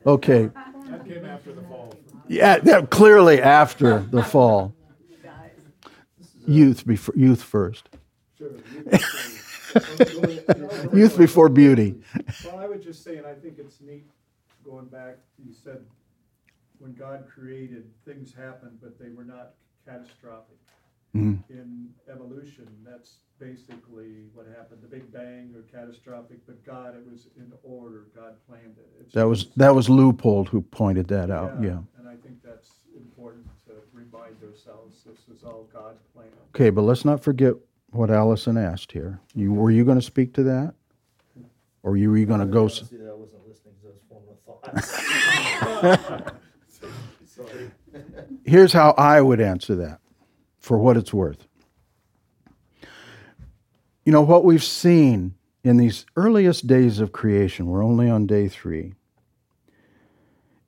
Okay. 0.07 0.47
That 0.89 1.05
came 1.07 1.25
after 1.25 1.53
the 1.53 1.62
fall. 1.62 1.95
Yeah, 2.29 2.59
that 2.61 2.91
clearly 2.91 3.41
after 3.43 4.01
the 4.01 4.22
fall. 4.22 4.75
Youth 6.47 6.87
before 6.87 7.14
youth 7.16 7.43
first. 7.43 7.89
Youth 10.93 11.16
before 11.18 11.49
beauty. 11.49 11.95
Well, 12.45 12.59
I 12.59 12.66
would 12.68 12.83
just 12.83 13.03
say, 13.03 13.16
and 13.16 13.27
I 13.27 13.35
think 13.35 13.59
it's 13.59 13.81
neat, 13.81 14.05
going 14.64 14.87
back, 14.87 15.16
you 15.45 15.53
said, 15.53 15.85
when 16.79 16.93
God 16.95 17.27
created, 17.29 17.85
things 18.05 18.35
happened, 18.35 18.79
but 18.83 18.99
they 18.99 19.11
were 19.11 19.25
not 19.25 19.55
catastrophic. 19.87 20.57
Mhm. 21.14 21.39
In 21.49 21.95
evolution, 22.09 22.66
that's 22.85 23.18
basically 23.39 24.25
what 24.35 24.47
happened, 24.47 24.83
the 24.83 24.89
Big 24.89 25.12
Bang 25.12 25.55
or 25.55 25.62
catastrophic, 25.62 26.45
but 26.47 26.64
God, 26.64 26.97
it 26.97 27.05
was 27.09 27.29
in 27.37 27.53
order, 27.62 28.07
God 28.14 28.35
planned 28.49 28.77
it. 28.79 28.89
It's 29.01 29.14
That 29.14 29.29
was 29.29 29.45
just- 29.45 29.59
that 29.59 29.75
was 29.75 29.89
Leupold 29.89 30.49
who 30.49 30.62
pointed 30.62 31.07
that 31.09 31.31
out. 31.31 31.62
Yeah. 31.62 31.83
And 31.99 32.09
I 32.09 32.16
think 32.16 32.43
that's 32.43 32.81
important 32.97 33.47
to 33.66 33.72
remind 33.93 34.43
ourselves, 34.43 35.05
this 35.05 35.29
is 35.29 35.45
all 35.45 35.68
God's 35.72 36.03
plan. 36.14 36.29
Okay, 36.55 36.70
but 36.70 36.83
let's 36.83 37.05
not 37.05 37.20
forget 37.20 37.55
what 37.93 38.11
Allison 38.11 38.57
asked 38.57 38.91
here. 38.91 39.20
You 39.35 39.53
were 39.53 39.70
you 39.70 39.85
going 39.85 39.99
to 39.99 40.03
speak 40.03 40.33
to 40.35 40.43
that, 40.45 40.75
or 41.85 41.93
were 41.93 41.97
you 41.97 42.27
going 42.27 42.41
to 42.41 42.47
go? 42.47 42.66
See 42.66 42.97
that 42.97 43.09
I 43.09 43.14
wasn't 43.14 43.47
listening 43.47 43.75
because 43.81 43.87
I 43.87 43.91
was 43.91 44.03
forming 44.09 44.31
a 44.31 44.81
thought. 44.83 46.35
Sorry. 47.35 47.70
Here's 48.45 48.72
how 48.72 48.95
I 48.97 49.20
would 49.20 49.41
answer 49.41 49.74
that, 49.74 49.99
for 50.61 50.78
what 50.78 50.97
it's 50.97 51.12
worth. 51.12 51.49
You 54.05 54.12
know 54.12 54.22
what 54.22 54.45
we've 54.45 54.62
seen 54.62 55.35
in 55.64 55.76
these 55.76 56.07
earliest 56.14 56.68
days 56.68 57.01
of 57.01 57.11
creation. 57.11 57.66
We're 57.66 57.82
only 57.82 58.09
on 58.09 58.28
day 58.28 58.47
three. 58.47 58.95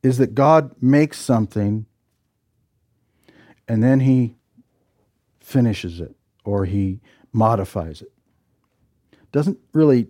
Is 0.02 0.18
that 0.18 0.34
God 0.34 0.74
makes 0.82 1.20
something, 1.20 1.86
and 3.68 3.84
then 3.84 4.00
He 4.00 4.34
finishes 5.38 6.00
it 6.00 6.16
or 6.44 6.64
He 6.64 7.00
modifies 7.32 8.02
it. 8.02 8.12
Doesn't 9.30 9.58
really 9.72 10.08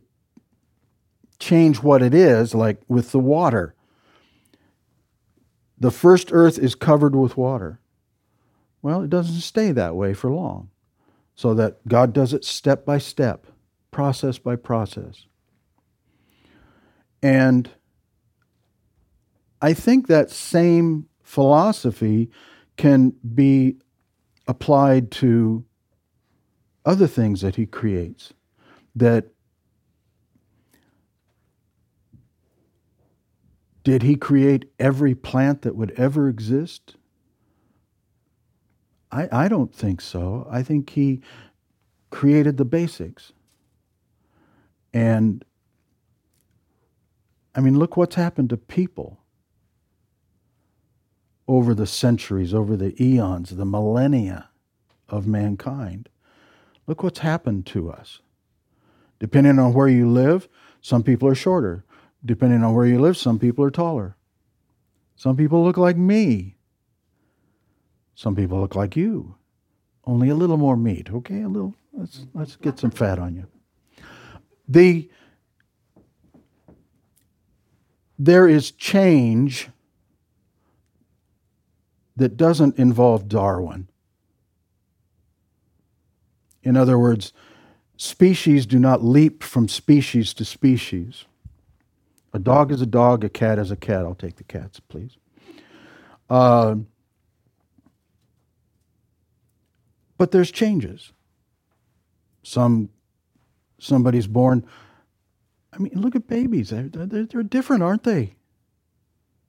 change 1.38 1.82
what 1.82 2.02
it 2.02 2.14
is, 2.14 2.54
like 2.54 2.80
with 2.88 3.12
the 3.12 3.20
water. 3.20 3.74
The 5.78 5.90
first 5.90 6.28
earth 6.32 6.58
is 6.58 6.74
covered 6.74 7.14
with 7.14 7.36
water. 7.36 7.80
Well, 8.82 9.02
it 9.02 9.10
doesn't 9.10 9.40
stay 9.40 9.72
that 9.72 9.94
way 9.96 10.14
for 10.14 10.30
long. 10.30 10.70
So 11.34 11.52
that 11.54 11.86
God 11.86 12.12
does 12.14 12.32
it 12.32 12.44
step 12.44 12.86
by 12.86 12.98
step, 12.98 13.46
process 13.90 14.38
by 14.38 14.56
process. 14.56 15.26
And 17.22 17.70
I 19.60 19.74
think 19.74 20.06
that 20.06 20.30
same 20.30 21.08
philosophy 21.22 22.30
can 22.76 23.10
be 23.34 23.76
applied 24.46 25.10
to 25.10 25.64
other 26.84 27.06
things 27.06 27.40
that 27.40 27.56
he 27.56 27.66
creates 27.66 28.32
that 28.94 29.26
did 33.87 34.03
he 34.03 34.16
create 34.16 34.64
every 34.80 35.14
plant 35.14 35.62
that 35.62 35.76
would 35.76 35.93
ever 35.93 36.28
exist? 36.28 36.97
I, 39.12 39.28
I 39.30 39.47
don't 39.47 39.72
think 39.72 40.01
so. 40.01 40.45
I 40.51 40.64
think 40.64 40.91
he 40.91 41.22
created 42.11 42.57
the 42.57 42.64
basics. 42.64 43.32
And 44.93 45.45
i 47.55 47.61
mean 47.61 47.78
look 47.78 47.97
what's 47.97 48.16
happened 48.16 48.51
to 48.51 48.57
people 48.57 49.20
over 51.49 51.72
the 51.72 51.87
centuries 51.87 52.53
over 52.53 52.76
the 52.76 53.01
eons 53.03 53.51
the 53.51 53.64
millennia 53.64 54.51
of 55.09 55.28
mankind. 55.28 56.09
Look 56.89 57.05
what's 57.05 57.20
happened 57.20 57.66
to 57.66 57.89
us. 57.93 58.18
Depending 59.20 59.61
on 59.61 59.72
where 59.72 59.89
you 59.89 60.11
live, 60.11 60.49
some 60.80 61.05
people 61.05 61.28
are 61.28 61.37
shorter. 61.37 61.84
Depending 62.26 62.64
on 62.64 62.74
where 62.74 62.86
you 62.86 63.00
live, 63.00 63.16
some 63.16 63.38
people 63.38 63.64
are 63.64 63.70
taller. 63.70 64.16
Some 65.14 65.36
people 65.36 65.64
look 65.64 65.76
like 65.76 65.96
me. 65.96 66.56
Some 68.14 68.34
people 68.34 68.60
look 68.60 68.74
like 68.74 68.96
you. 68.96 69.36
Only 70.04 70.28
a 70.28 70.34
little 70.34 70.56
more 70.56 70.76
meat, 70.76 71.10
okay? 71.10 71.42
A 71.42 71.48
little 71.48 71.74
let's 71.92 72.26
let's 72.34 72.56
get 72.56 72.78
some 72.78 72.90
fat 72.90 73.18
on 73.18 73.34
you. 73.34 73.46
The 74.68 75.08
there 78.18 78.48
is 78.48 78.70
change 78.70 79.68
that 82.16 82.36
doesn't 82.36 82.78
involve 82.78 83.28
Darwin. 83.28 83.88
In 86.62 86.76
other 86.76 86.98
words, 86.98 87.32
species 87.96 88.66
do 88.66 88.78
not 88.78 89.04
leap 89.04 89.42
from 89.42 89.68
species 89.68 90.34
to 90.34 90.44
species. 90.44 91.26
A 92.37 92.39
dog 92.39 92.70
is 92.70 92.82
a 92.82 92.87
dog, 92.87 93.24
a 93.24 93.30
cat 93.30 93.59
is 93.59 93.70
a 93.70 93.76
cat. 93.76 94.05
I'll 94.05 94.14
take 94.14 94.37
the 94.37 94.45
cats, 94.45 94.78
please. 94.78 95.16
Uh, 96.28 96.74
but 100.18 100.32
there's 100.32 100.51
changes. 100.51 101.14
Some 102.43 102.91
somebody's 103.78 104.26
born. 104.26 104.66
I 105.72 105.78
mean, 105.78 105.93
look 105.95 106.14
at 106.14 106.26
babies. 106.26 106.68
They're, 106.68 106.91
they're, 106.91 107.24
they're 107.24 107.43
different, 107.43 107.82
aren't 107.82 108.05
they? 108.05 108.34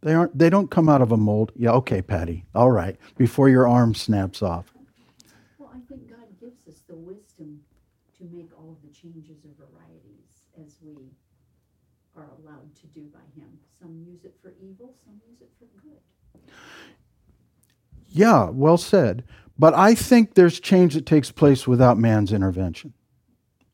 They 0.02 0.14
aren't. 0.14 0.38
They 0.38 0.50
don't 0.50 0.72
come 0.72 0.88
out 0.88 1.02
of 1.02 1.12
a 1.12 1.18
mold. 1.18 1.52
Yeah, 1.58 1.72
okay, 1.72 2.02
Patty. 2.02 2.46
All 2.56 2.72
right. 2.72 2.96
Before 3.18 3.50
your 3.50 3.68
arm 3.68 3.96
snaps 3.96 4.42
off. 4.42 4.74
Well, 5.58 5.72
I 5.76 5.80
think 5.90 6.10
God 6.10 6.40
gives 6.40 6.66
us 6.70 6.84
the 6.88 6.96
wisdom 6.96 7.60
to 8.18 8.24
make 8.32 8.58
all 8.58 8.78
of 8.82 8.82
the 8.82 8.96
changes 8.96 9.44
and 9.44 9.54
varieties 9.58 10.44
as 10.58 10.78
we 10.82 11.12
are 12.18 12.28
allowed 12.42 12.76
to 12.76 12.88
do 12.88 13.02
by 13.14 13.20
Him. 13.40 13.60
Some 13.80 14.04
use 14.06 14.26
it 14.26 14.36
for 14.42 14.54
evil, 14.62 14.96
some 15.06 15.22
use 15.30 15.42
it 15.42 15.50
for 15.60 15.66
good. 15.82 16.52
Yeah, 18.10 18.50
well 18.50 18.78
said. 18.78 19.24
But 19.60 19.74
I 19.74 19.96
think 19.96 20.34
there's 20.36 20.60
change 20.60 20.94
that 20.94 21.06
takes 21.06 21.32
place 21.32 21.68
without 21.68 21.98
man's 21.98 22.32
intervention. 22.32 22.94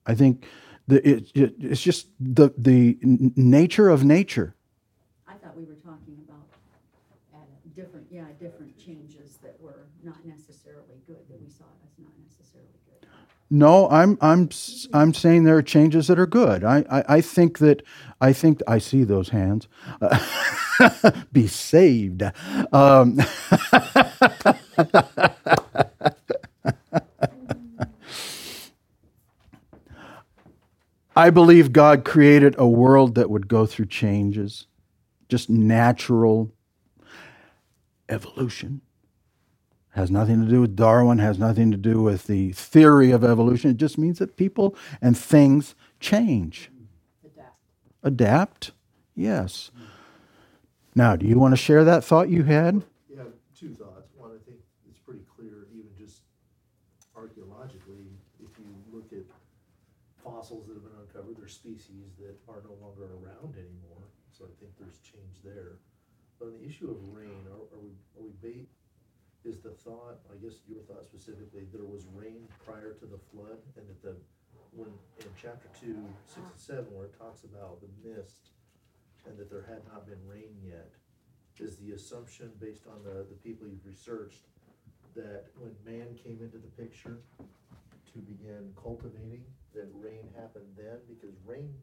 I 0.05 0.15
think 0.15 0.45
the, 0.87 1.07
it, 1.07 1.31
it, 1.33 1.55
it's 1.59 1.81
just 1.81 2.07
the, 2.19 2.53
the 2.57 2.97
nature 3.01 3.89
of 3.89 4.03
nature. 4.03 4.55
I 5.27 5.33
thought 5.35 5.55
we 5.55 5.63
were 5.63 5.75
talking 5.75 6.17
about 6.27 6.45
add- 7.33 7.75
different, 7.75 8.07
yeah, 8.11 8.25
different 8.39 8.77
changes 8.77 9.37
that 9.43 9.59
were 9.61 9.87
not 10.03 10.25
necessarily 10.25 10.99
good, 11.07 11.19
that 11.29 11.41
we 11.41 11.49
saw 11.49 11.65
as 11.85 11.91
not 11.97 12.11
necessarily 12.21 12.79
good. 12.89 13.07
No, 13.53 13.87
I'm 13.91 14.17
I'm 14.19 14.49
I'm 14.95 15.13
saying 15.13 15.43
there 15.43 15.57
are 15.57 15.61
changes 15.61 16.07
that 16.07 16.17
are 16.17 16.25
good. 16.25 16.63
I 16.63 16.83
I, 16.89 17.03
I 17.17 17.21
think 17.21 17.59
that 17.59 17.83
I 18.19 18.33
think 18.33 18.61
I 18.67 18.79
see 18.79 19.03
those 19.03 19.29
hands. 19.29 19.67
Be 21.31 21.45
saved. 21.45 22.23
Um, 22.73 23.19
I 31.15 31.29
believe 31.29 31.71
God 31.71 32.03
created 32.03 32.55
a 32.57 32.67
world 32.67 33.13
that 33.13 33.29
would 33.29 33.47
go 33.47 33.67
through 33.67 33.85
changes, 33.85 34.65
just 35.29 35.47
natural 35.47 36.51
evolution 38.09 38.81
has 39.93 40.09
nothing 40.09 40.43
to 40.43 40.49
do 40.49 40.61
with 40.61 40.75
Darwin, 40.75 41.19
has 41.19 41.37
nothing 41.37 41.69
to 41.69 41.77
do 41.77 42.01
with 42.01 42.25
the 42.25 42.51
theory 42.53 43.11
of 43.11 43.23
evolution. 43.23 43.69
It 43.69 43.77
just 43.77 43.97
means 43.97 44.17
that 44.19 44.37
people 44.37 44.75
and 45.01 45.15
things 45.17 45.75
change. 45.99 46.71
Adapt. 47.23 47.57
Adapt? 48.01 48.71
Yes. 49.15 49.69
Now, 50.95 51.15
do 51.15 51.27
you 51.27 51.37
want 51.37 51.53
to 51.53 51.57
share 51.57 51.83
that 51.83 52.03
thought 52.03 52.29
you 52.29 52.43
had? 52.43 52.83
Yeah, 53.07 53.23
two 53.55 53.73
thoughts. 53.75 54.09
One, 54.17 54.31
I 54.31 54.41
think 54.49 54.57
it's 54.89 54.99
pretty 54.99 55.25
clear, 55.35 55.67
even 55.71 55.89
just 55.95 56.21
archaeologically, 57.15 58.09
if 58.39 58.49
you 58.57 58.65
look 58.91 59.13
at 59.13 59.25
fossils 60.23 60.65
that 60.67 60.73
have 60.73 60.83
been 60.83 60.97
uncovered, 61.01 61.37
there's 61.37 61.53
species 61.53 62.17
that 62.17 62.35
are 62.49 62.61
no 62.65 62.73
longer 62.81 63.05
around 63.05 63.53
anymore. 63.53 64.09
So 64.31 64.45
I 64.45 64.53
think 64.59 64.73
there's 64.79 64.97
change 65.05 65.37
there. 65.43 65.77
But 66.39 66.47
on 66.47 66.53
the 66.59 66.65
issue 66.67 66.89
of 66.89 66.97
rain, 67.15 67.45
are, 67.45 67.77
are 67.77 67.81
we, 67.81 67.93
are 68.17 68.23
we 68.25 68.33
bait? 68.41 68.69
Is 69.45 69.59
the 69.59 69.71
thought, 69.71 70.19
I 70.31 70.39
guess 70.41 70.59
your 70.69 70.79
thought 70.83 71.03
specifically, 71.03 71.67
there 71.73 71.83
was 71.83 72.05
rain 72.15 72.47
prior 72.65 72.93
to 72.93 73.05
the 73.05 73.19
flood 73.31 73.59
and 73.75 73.85
that 73.89 74.01
the, 74.01 74.15
when, 74.71 74.87
in 75.19 75.27
chapter 75.35 75.67
two, 75.79 75.99
six 76.25 76.39
and 76.47 76.55
seven, 76.55 76.85
where 76.95 77.07
it 77.07 77.19
talks 77.19 77.43
about 77.43 77.81
the 77.81 77.91
mist 78.07 78.51
and 79.27 79.37
that 79.37 79.51
there 79.51 79.65
had 79.67 79.83
not 79.91 80.07
been 80.07 80.19
rain 80.25 80.55
yet, 80.65 80.91
is 81.59 81.75
the 81.77 81.91
assumption 81.91 82.51
based 82.59 82.87
on 82.87 83.03
the, 83.03 83.25
the 83.27 83.35
people 83.43 83.67
you've 83.67 83.85
researched 83.85 84.47
that 85.13 85.45
when 85.59 85.75
man 85.85 86.15
came 86.23 86.39
into 86.41 86.57
the 86.57 86.71
picture 86.81 87.17
to 87.37 88.19
begin 88.19 88.73
cultivating, 88.81 89.43
that 89.75 89.87
rain 89.93 90.23
happened 90.39 90.67
then? 90.77 90.97
Because 91.07 91.35
rain 91.45 91.73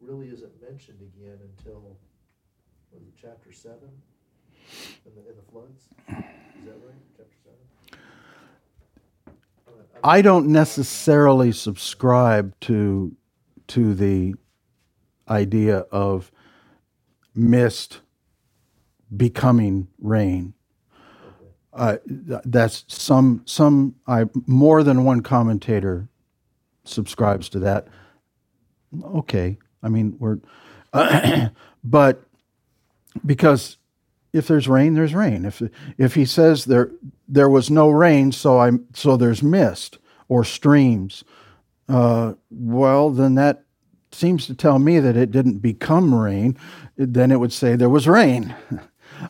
really 0.00 0.28
isn't 0.28 0.52
mentioned 0.62 1.00
again 1.00 1.38
until, 1.56 1.96
was 2.90 3.02
it 3.02 3.14
chapter 3.20 3.52
seven? 3.52 3.90
In 5.06 5.14
the, 5.14 5.30
in 5.30 5.36
the 5.36 5.42
floods? 5.50 5.82
Is 6.08 6.66
that 6.66 6.76
right? 6.84 7.02
Chapter 7.16 7.36
seven? 7.44 8.08
I 10.04 10.22
don't 10.22 10.48
necessarily 10.48 11.52
subscribe 11.52 12.58
to 12.62 13.16
to 13.68 13.94
the 13.94 14.34
idea 15.28 15.78
of 15.90 16.30
mist 17.34 18.00
becoming 19.16 19.88
rain. 20.00 20.54
Uh, 21.72 21.96
that's 22.06 22.84
some 22.88 23.42
some 23.46 23.94
I 24.06 24.26
more 24.46 24.82
than 24.82 25.04
one 25.04 25.22
commentator 25.22 26.08
subscribes 26.84 27.48
to 27.50 27.60
that. 27.60 27.88
Okay, 29.02 29.58
I 29.82 29.88
mean 29.88 30.16
we're, 30.18 30.38
but 31.84 32.22
because 33.24 33.78
if 34.32 34.48
there's 34.48 34.68
rain, 34.68 34.94
there's 34.94 35.14
rain. 35.14 35.44
If 35.44 35.62
if 35.98 36.14
he 36.14 36.24
says 36.24 36.64
there 36.64 36.90
there 37.28 37.48
was 37.48 37.70
no 37.70 37.90
rain, 37.90 38.32
so 38.32 38.58
I 38.58 38.72
so 38.94 39.16
there's 39.16 39.42
mist 39.42 39.98
or 40.28 40.44
streams, 40.44 41.24
uh, 41.88 42.34
well 42.50 43.10
then 43.10 43.34
that 43.36 43.64
seems 44.12 44.46
to 44.46 44.54
tell 44.54 44.78
me 44.78 45.00
that 45.00 45.16
it 45.16 45.30
didn't 45.30 45.58
become 45.58 46.14
rain. 46.14 46.56
Then 46.96 47.30
it 47.30 47.40
would 47.40 47.52
say 47.52 47.76
there 47.76 47.88
was 47.88 48.08
rain. 48.08 48.54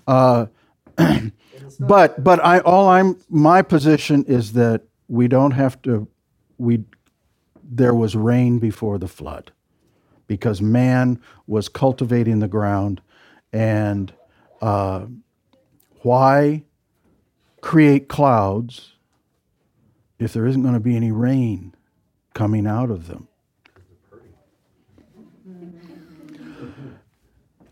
Uh, 0.07 0.47
but 1.81 2.25
but 2.25 2.43
I 2.43 2.61
all 2.61 2.89
I'm 2.89 3.21
my 3.29 3.61
position 3.61 4.25
is 4.25 4.55
that 4.55 4.83
we 5.09 5.29
don't 5.29 5.51
have 5.51 5.83
to 5.83 6.09
we 6.57 6.85
there 7.63 7.95
was 7.95 8.17
rain 8.17 8.59
before 8.59 8.99
the 8.99 9.09
flood 9.09 9.53
because 10.27 10.63
man 10.63 11.21
was 11.47 11.69
cultivating 11.69 12.39
the 12.39 12.49
ground 12.49 13.03
and 13.53 14.15
uh, 14.63 15.07
why 16.01 16.65
create 17.61 18.09
clouds 18.09 18.95
if 20.19 20.33
there 20.33 20.47
isn't 20.47 20.63
going 20.63 20.75
to 20.75 20.81
be 20.81 20.97
any 20.97 21.13
rain 21.13 21.75
coming 22.33 22.67
out 22.67 22.91
of 22.91 23.07
them? 23.09 23.29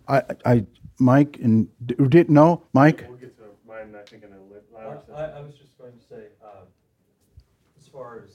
I, 0.09 0.23
I 0.45 0.67
Mike 0.99 1.39
and 1.41 1.69
did 1.87 2.29
no 2.29 2.65
Mike? 2.73 3.07
We'll 3.09 3.17
get 3.19 3.39
to 3.39 3.45
mine, 3.67 3.95
I 3.95 4.03
think, 4.03 4.25
in 4.25 4.33
a 4.33 4.53
lit, 4.53 4.65
I, 4.77 4.81
I 5.15 5.39
I 5.39 5.41
was 5.41 5.55
just 5.55 5.79
going 5.79 5.93
to 5.93 6.05
say, 6.09 6.27
uh, 6.45 6.67
as 7.81 7.87
far 7.89 8.23
as 8.25 8.31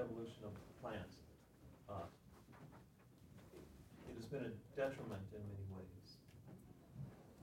evolution 0.00 0.42
of 0.44 0.52
plants, 0.82 1.16
uh, 1.88 2.08
it 4.08 4.16
has 4.16 4.24
been 4.26 4.40
a 4.40 4.52
detriment 4.74 5.22
in 5.32 5.42
many 5.46 5.66
ways. 5.76 6.16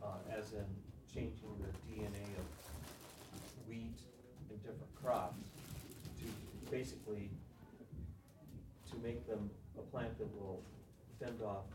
Uh, 0.03 0.37
as 0.37 0.51
in 0.51 0.65
changing 1.13 1.55
the 1.61 1.71
DNA 1.87 2.25
of 2.41 2.45
wheat 3.69 3.99
and 4.49 4.63
different 4.63 4.92
crops 5.03 5.43
to 6.19 6.71
basically, 6.71 7.29
to 8.89 8.97
make 9.03 9.27
them 9.27 9.49
a 9.77 9.81
plant 9.81 10.17
that 10.17 10.27
will 10.33 10.61
fend 11.19 11.41
off 11.41 11.65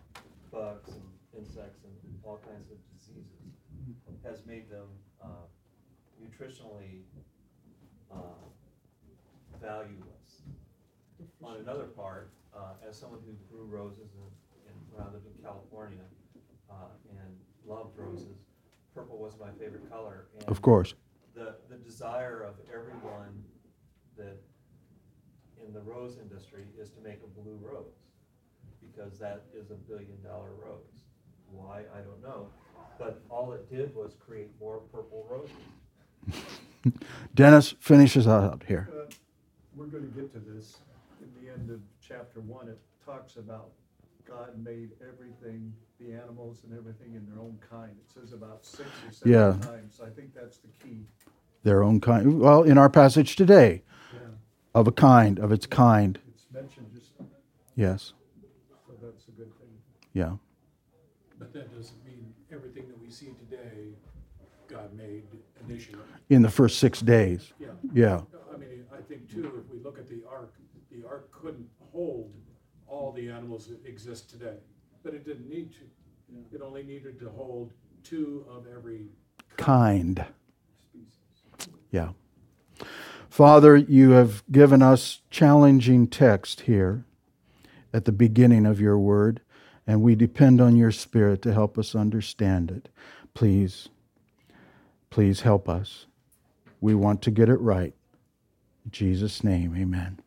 bugs 0.50 0.88
and 0.88 1.02
insects 1.36 1.84
and 1.84 1.92
all 2.24 2.38
kinds 2.38 2.70
of 2.70 2.76
diseases, 2.96 3.52
has 4.24 4.44
made 4.46 4.70
them, 4.70 4.86
uh, 5.22 5.46
nutritionally 6.22 7.02
uh, 8.10 8.16
valueless. 9.60 10.42
On 11.42 11.56
another 11.56 11.84
part, 11.84 12.30
uh, 12.56 12.88
as 12.88 12.98
someone 12.98 13.20
who 13.26 13.34
grew 13.54 13.66
roses 13.66 14.10
in, 14.14 14.70
in, 14.70 14.74
when 14.90 15.06
I 15.06 15.12
lived 15.12 15.26
in 15.26 15.42
California 15.42 16.04
uh, 16.70 16.74
and 17.10 17.36
loved 17.66 17.96
roses, 17.96 18.38
purple 18.94 19.18
was 19.18 19.34
my 19.38 19.50
favorite 19.58 19.88
color. 19.90 20.26
And 20.38 20.48
of 20.48 20.62
course 20.62 20.94
the, 21.38 21.54
the 21.70 21.76
desire 21.76 22.42
of 22.42 22.54
everyone 22.74 23.44
that 24.16 24.36
in 25.64 25.72
the 25.72 25.80
rose 25.80 26.18
industry 26.20 26.64
is 26.80 26.90
to 26.90 27.00
make 27.00 27.20
a 27.22 27.40
blue 27.40 27.58
rose 27.62 27.94
because 28.80 29.18
that 29.18 29.44
is 29.54 29.70
a 29.70 29.74
billion 29.74 30.20
dollar 30.22 30.50
rose. 30.66 31.04
Why, 31.50 31.80
I 31.94 32.00
don't 32.00 32.22
know. 32.22 32.48
But 32.98 33.22
all 33.30 33.52
it 33.52 33.70
did 33.70 33.94
was 33.94 34.16
create 34.18 34.48
more 34.60 34.78
purple 34.92 35.26
roses. 35.30 36.92
Dennis 37.34 37.74
finishes 37.80 38.26
out 38.26 38.62
here 38.66 38.88
Uh, 38.92 39.04
We're 39.76 39.86
gonna 39.86 40.06
get 40.06 40.32
to 40.32 40.40
this. 40.40 40.78
In 41.20 41.44
the 41.44 41.52
end 41.52 41.70
of 41.70 41.80
chapter 42.00 42.40
one, 42.40 42.68
it 42.68 42.78
talks 43.04 43.36
about 43.36 43.70
God 44.28 44.62
made 44.62 44.90
everything, 45.00 45.72
the 45.98 46.12
animals 46.12 46.60
and 46.64 46.76
everything 46.76 47.14
in 47.14 47.24
their 47.26 47.40
own 47.40 47.58
kind. 47.70 47.92
It 47.92 48.12
says 48.12 48.32
about 48.32 48.64
six 48.64 48.88
or 49.24 49.28
Yeah. 49.28 49.52
seven 49.54 49.60
times. 49.60 50.00
I 50.00 50.10
think 50.10 50.34
that's 50.34 50.58
the 50.58 50.68
key. 50.68 51.06
their 51.64 51.82
own 51.82 52.00
kind 52.00 52.38
well 52.40 52.62
in 52.62 52.78
our 52.78 52.88
passage 52.88 53.34
today 53.36 53.82
Yeah. 54.14 54.20
of 54.74 54.86
a 54.86 54.92
kind 54.92 55.38
of 55.40 55.50
its 55.52 55.66
kind 55.66 56.18
It's 56.28 56.46
mentioned 56.52 56.86
just, 56.94 57.10
yes 57.74 58.12
so 58.86 58.92
that's 59.02 59.26
a 59.28 59.32
good 59.32 59.52
thing. 59.58 59.68
yeah 60.12 60.36
But 61.38 61.52
that 61.52 61.74
doesn't 61.74 62.02
mean 62.06 62.32
everything 62.50 62.86
that 62.88 62.98
we 63.00 63.10
see 63.10 63.32
today, 63.34 63.96
God 64.68 64.94
made 64.94 65.24
initially. 65.68 65.98
in 66.30 66.42
the 66.42 66.48
first 66.50 66.78
six 66.78 67.00
days 67.00 67.52
Yeah. 67.58 67.68
yeah 67.92 68.20
I 68.54 68.56
mean, 68.56 68.86
I 68.96 69.02
think 69.02 69.28
too, 69.28 69.52
if 69.58 69.68
we 69.70 69.80
look 69.80 69.98
at 69.98 70.08
the 70.08 70.22
ark, 70.30 70.54
the 70.90 71.04
ark 71.06 71.30
couldn't 71.32 71.68
hold 71.92 72.32
all 72.88 73.12
the 73.12 73.28
animals 73.28 73.66
that 73.66 73.84
exist 73.86 74.30
today, 74.30 74.56
but 75.02 75.14
it 75.14 75.24
didn't 75.24 75.48
need 75.48 75.72
to. 75.72 76.54
It 76.54 76.62
only 76.62 76.82
needed 76.82 77.18
to 77.20 77.30
hold 77.30 77.72
two 78.02 78.44
of 78.50 78.66
every 78.66 79.06
kind 79.56 80.24
species. 80.78 81.68
Yeah. 81.90 82.10
Father, 83.28 83.76
you 83.76 84.10
have 84.10 84.42
given 84.50 84.82
us 84.82 85.20
challenging 85.30 86.06
text 86.06 86.62
here 86.62 87.04
at 87.92 88.04
the 88.04 88.12
beginning 88.12 88.66
of 88.66 88.80
your 88.80 88.98
word, 88.98 89.40
and 89.86 90.02
we 90.02 90.14
depend 90.14 90.60
on 90.60 90.76
your 90.76 90.92
spirit 90.92 91.42
to 91.42 91.52
help 91.52 91.78
us 91.78 91.94
understand 91.94 92.70
it. 92.70 92.88
Please, 93.34 93.88
please 95.10 95.42
help 95.42 95.68
us. 95.68 96.06
We 96.80 96.94
want 96.94 97.22
to 97.22 97.30
get 97.30 97.48
it 97.48 97.60
right. 97.60 97.94
In 98.84 98.90
Jesus' 98.90 99.42
name, 99.42 99.76
amen. 99.76 100.20